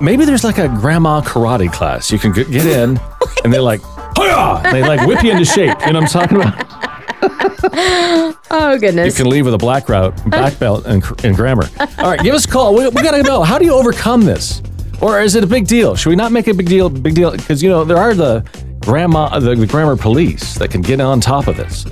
maybe 0.00 0.24
there's 0.24 0.44
like 0.44 0.58
a 0.58 0.68
grandma 0.68 1.20
karate 1.20 1.72
class 1.72 2.10
you 2.10 2.18
can 2.18 2.32
get 2.32 2.50
get 2.50 2.66
in, 2.66 2.98
and 3.44 3.52
they're 3.52 3.62
like, 3.62 3.80
"Hoya!" 4.16 4.62
They 4.70 4.82
like 4.82 5.06
whip 5.06 5.22
you 5.22 5.32
into 5.32 5.44
shape. 5.44 5.76
You 5.86 5.92
know 5.92 6.00
what 6.00 6.14
I'm 6.14 6.28
talking 6.28 6.36
about? 6.38 6.66
Oh 8.52 8.76
goodness! 8.78 9.06
You 9.06 9.24
can 9.24 9.30
leave 9.30 9.44
with 9.44 9.54
a 9.54 9.58
black 9.58 9.88
route, 9.88 10.14
black 10.28 10.58
belt, 10.58 10.84
and, 10.86 11.04
in 11.24 11.34
grammar. 11.34 11.68
All 11.98 12.10
right, 12.10 12.20
give 12.20 12.34
us 12.34 12.44
a 12.44 12.48
call. 12.48 12.74
We, 12.74 12.88
we 12.88 13.02
got 13.02 13.12
to 13.12 13.22
know 13.22 13.42
how 13.42 13.58
do 13.58 13.64
you 13.64 13.74
overcome 13.74 14.22
this, 14.22 14.60
or 15.00 15.20
is 15.20 15.34
it 15.36 15.44
a 15.44 15.46
big 15.46 15.66
deal? 15.66 15.94
Should 15.94 16.10
we 16.10 16.16
not 16.16 16.32
make 16.32 16.48
a 16.48 16.54
big 16.54 16.66
deal? 16.66 16.88
Big 16.88 17.14
deal 17.14 17.30
because 17.30 17.62
you 17.62 17.68
know 17.68 17.84
there 17.84 17.98
are 17.98 18.14
the 18.14 18.44
grandma, 18.80 19.38
the 19.38 19.54
grammar 19.66 19.96
police 19.96 20.54
that 20.54 20.70
can 20.70 20.80
get 20.80 21.00
on 21.00 21.20
top 21.20 21.46
of 21.46 21.56
this. 21.56 21.84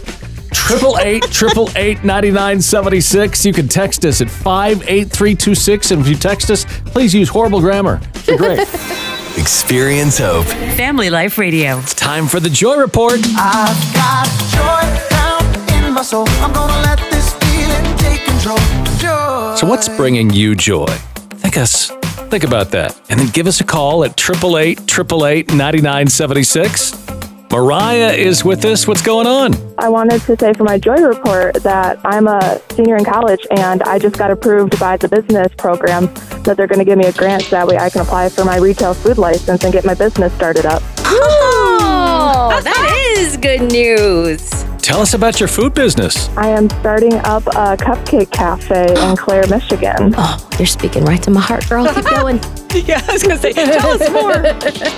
Triple 0.69 0.99
eight, 0.99 1.23
triple 1.23 1.71
eight, 1.77 2.05
ninety 2.05 2.31
nine 2.31 2.61
seventy 2.61 3.01
six. 3.01 3.43
You 3.47 3.55
can 3.55 3.69
text 3.69 4.05
us 4.05 4.21
at 4.21 4.29
five 4.29 4.87
eight 4.87 5.09
three 5.09 5.35
two 5.35 5.55
six, 5.55 5.93
and 5.93 6.03
if 6.03 6.09
you 6.09 6.15
text 6.15 6.51
us, 6.51 6.67
please 6.85 7.15
use 7.15 7.31
horrible 7.31 7.61
grammar. 7.61 8.03
Be 8.27 8.37
great. 8.37 8.59
Experience 9.39 10.19
hope. 10.19 10.45
Family 10.77 11.09
Life 11.09 11.39
Radio. 11.39 11.79
It's 11.79 11.95
time 11.95 12.27
for 12.27 12.39
the 12.39 12.51
Joy 12.51 12.77
Report. 12.77 13.15
I've 13.39 13.95
got 13.95 14.27
joy 14.53 15.09
down 15.09 15.85
in 15.87 15.95
my 15.95 16.03
soul. 16.03 16.29
I'm 16.41 16.53
gonna 16.53 16.83
let 16.83 16.99
this 17.11 17.33
feeling 17.37 17.97
take 17.97 18.21
control. 18.27 18.59
Joy. 18.99 19.55
So 19.57 19.67
what's 19.67 19.89
bringing 19.89 20.29
you 20.29 20.55
joy? 20.55 20.85
Think 21.39 21.57
us, 21.57 21.91
think 22.29 22.45
about 22.45 22.73
that, 22.73 22.95
and 23.09 23.19
then 23.19 23.29
give 23.29 23.47
us 23.47 23.63
a 23.63 23.65
call 23.65 24.05
at 24.05 24.19
triple 24.19 24.59
eight 24.59 24.87
triple 24.87 25.25
eight 25.25 25.55
ninety 25.55 25.81
nine 25.81 26.09
seventy 26.09 26.43
six. 26.43 26.93
Mariah 27.51 28.13
is 28.13 28.45
with 28.45 28.65
us. 28.65 28.87
What's 28.87 29.01
going 29.03 29.27
on? 29.27 29.55
I 29.79 29.89
wanted 29.89 30.21
to 30.23 30.37
say 30.37 30.53
for 30.53 30.65
my 30.65 30.79
Joy 30.79 30.97
Report 30.97 31.55
that 31.63 31.99
I'm 32.05 32.29
a 32.29 32.61
senior 32.73 32.97
in 32.97 33.05
college 33.05 33.47
and 33.51 33.83
I 33.85 33.99
just 33.99 34.19
got 34.19 34.31
approved 34.31 34.79
by 34.79 34.99
the 34.99 35.09
business 35.09 35.53
program 35.57 36.13
that 36.43 36.57
they're 36.57 36.67
going 36.67 36.79
to 36.79 36.85
give 36.85 36.99
me 36.99 37.07
a 37.07 37.13
grant 37.13 37.45
so 37.45 37.51
that 37.51 37.67
way 37.67 37.79
I 37.79 37.89
can 37.89 38.03
apply 38.03 38.29
for 38.29 38.45
my 38.45 38.59
retail 38.59 38.93
food 38.93 39.17
license 39.17 39.65
and 39.65 39.73
get 39.73 39.85
my 39.85 39.95
business 39.95 40.33
started 40.35 40.67
up. 40.67 40.83
Oh, 40.99 42.61
that 42.63 43.15
is 43.17 43.39
good 43.39 43.73
news. 43.73 44.68
Tell 44.89 45.03
us 45.03 45.13
about 45.13 45.39
your 45.39 45.51
food 45.51 45.75
business. 45.75 46.31
I 46.35 46.49
am 46.49 46.71
starting 46.71 47.13
up 47.17 47.47
a 47.49 47.77
cupcake 47.77 48.31
cafe 48.31 48.87
in 49.11 49.17
Clare, 49.19 49.47
Michigan. 49.51 50.15
Oh, 50.17 50.49
you're 50.59 50.65
speaking 50.65 51.05
right 51.05 51.23
to 51.25 51.31
my 51.31 51.43
heart, 51.43 51.69
girl. 51.69 51.87
Keep 51.93 52.05
going. 52.11 52.37
yeah, 52.73 53.05
I 53.07 53.13
was 53.13 53.23
going 53.23 53.37
to 53.37 53.43
say, 53.43 53.53
tell 53.53 54.01
us 54.03 54.11
more. 54.11 54.95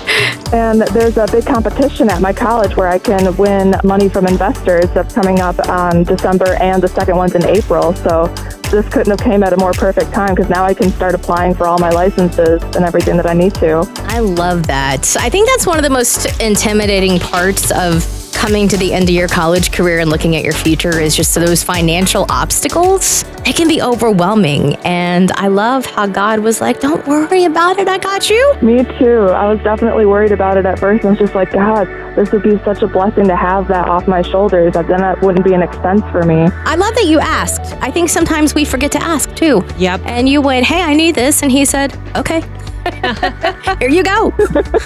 And 0.57 0.81
there's 0.81 1.17
a 1.17 1.27
big 1.29 1.45
competition 1.45 2.09
at 2.09 2.21
my 2.21 2.31
college 2.31 2.77
where 2.77 2.87
I 2.87 2.99
can 2.99 3.35
win 3.35 3.75
money 3.83 4.07
from 4.07 4.27
investors 4.27 4.85
that's 4.93 5.13
coming 5.13 5.41
up 5.41 5.59
on 5.67 6.03
December 6.05 6.55
and 6.55 6.81
the 6.81 6.87
second 6.87 7.17
one's 7.17 7.35
in 7.35 7.45
April. 7.45 7.93
So 7.95 8.27
this 8.71 8.87
couldn't 8.89 9.11
have 9.11 9.19
came 9.19 9.43
at 9.43 9.51
a 9.51 9.57
more 9.57 9.73
perfect 9.73 10.13
time 10.13 10.35
because 10.35 10.49
now 10.49 10.63
I 10.63 10.73
can 10.73 10.89
start 10.91 11.15
applying 11.15 11.53
for 11.53 11.67
all 11.67 11.79
my 11.79 11.89
licenses 11.89 12.61
and 12.75 12.85
everything 12.85 13.17
that 13.17 13.25
I 13.25 13.33
need 13.33 13.55
to. 13.55 13.85
I 14.07 14.19
love 14.19 14.67
that. 14.67 15.15
I 15.19 15.29
think 15.29 15.47
that's 15.49 15.67
one 15.67 15.77
of 15.77 15.83
the 15.83 15.89
most 15.89 16.39
intimidating 16.41 17.19
parts 17.19 17.71
of 17.71 18.20
coming 18.41 18.67
to 18.67 18.75
the 18.75 18.91
end 18.91 19.03
of 19.03 19.13
your 19.13 19.27
college 19.27 19.71
career 19.71 19.99
and 19.99 20.09
looking 20.09 20.35
at 20.35 20.43
your 20.43 20.51
future 20.51 20.99
is 20.99 21.15
just 21.15 21.35
those 21.35 21.61
financial 21.61 22.25
obstacles. 22.27 23.23
It 23.45 23.55
can 23.55 23.67
be 23.67 23.83
overwhelming. 23.83 24.77
And 24.77 25.31
I 25.33 25.47
love 25.47 25.85
how 25.85 26.07
God 26.07 26.39
was 26.39 26.59
like, 26.59 26.79
don't 26.79 27.05
worry 27.05 27.43
about 27.43 27.77
it. 27.77 27.87
I 27.87 27.99
got 27.99 28.31
you. 28.31 28.55
Me 28.63 28.83
too. 28.97 29.27
I 29.29 29.47
was 29.47 29.61
definitely 29.61 30.07
worried 30.07 30.31
about 30.31 30.57
it 30.57 30.65
at 30.65 30.79
first. 30.79 31.05
I 31.05 31.11
was 31.11 31.19
just 31.19 31.35
like, 31.35 31.51
God, 31.51 31.85
this 32.15 32.31
would 32.31 32.41
be 32.41 32.57
such 32.65 32.81
a 32.81 32.87
blessing 32.87 33.27
to 33.27 33.35
have 33.35 33.67
that 33.67 33.87
off 33.87 34.07
my 34.07 34.23
shoulders. 34.23 34.73
That 34.73 34.87
then 34.87 35.01
that 35.01 35.21
wouldn't 35.21 35.45
be 35.45 35.53
an 35.53 35.61
expense 35.61 36.01
for 36.11 36.23
me. 36.23 36.47
I 36.65 36.73
love 36.73 36.95
that 36.95 37.05
you 37.05 37.19
asked. 37.19 37.77
I 37.79 37.91
think 37.91 38.09
sometimes 38.09 38.55
we 38.55 38.65
forget 38.65 38.91
to 38.93 39.03
ask 39.03 39.35
too. 39.35 39.63
Yep. 39.77 40.01
And 40.05 40.27
you 40.27 40.41
went, 40.41 40.65
hey, 40.65 40.81
I 40.81 40.95
need 40.95 41.13
this. 41.13 41.43
And 41.43 41.51
he 41.51 41.63
said, 41.63 41.95
okay. 42.15 42.41
Here 43.79 43.89
you 43.89 44.01
go. 44.01 44.33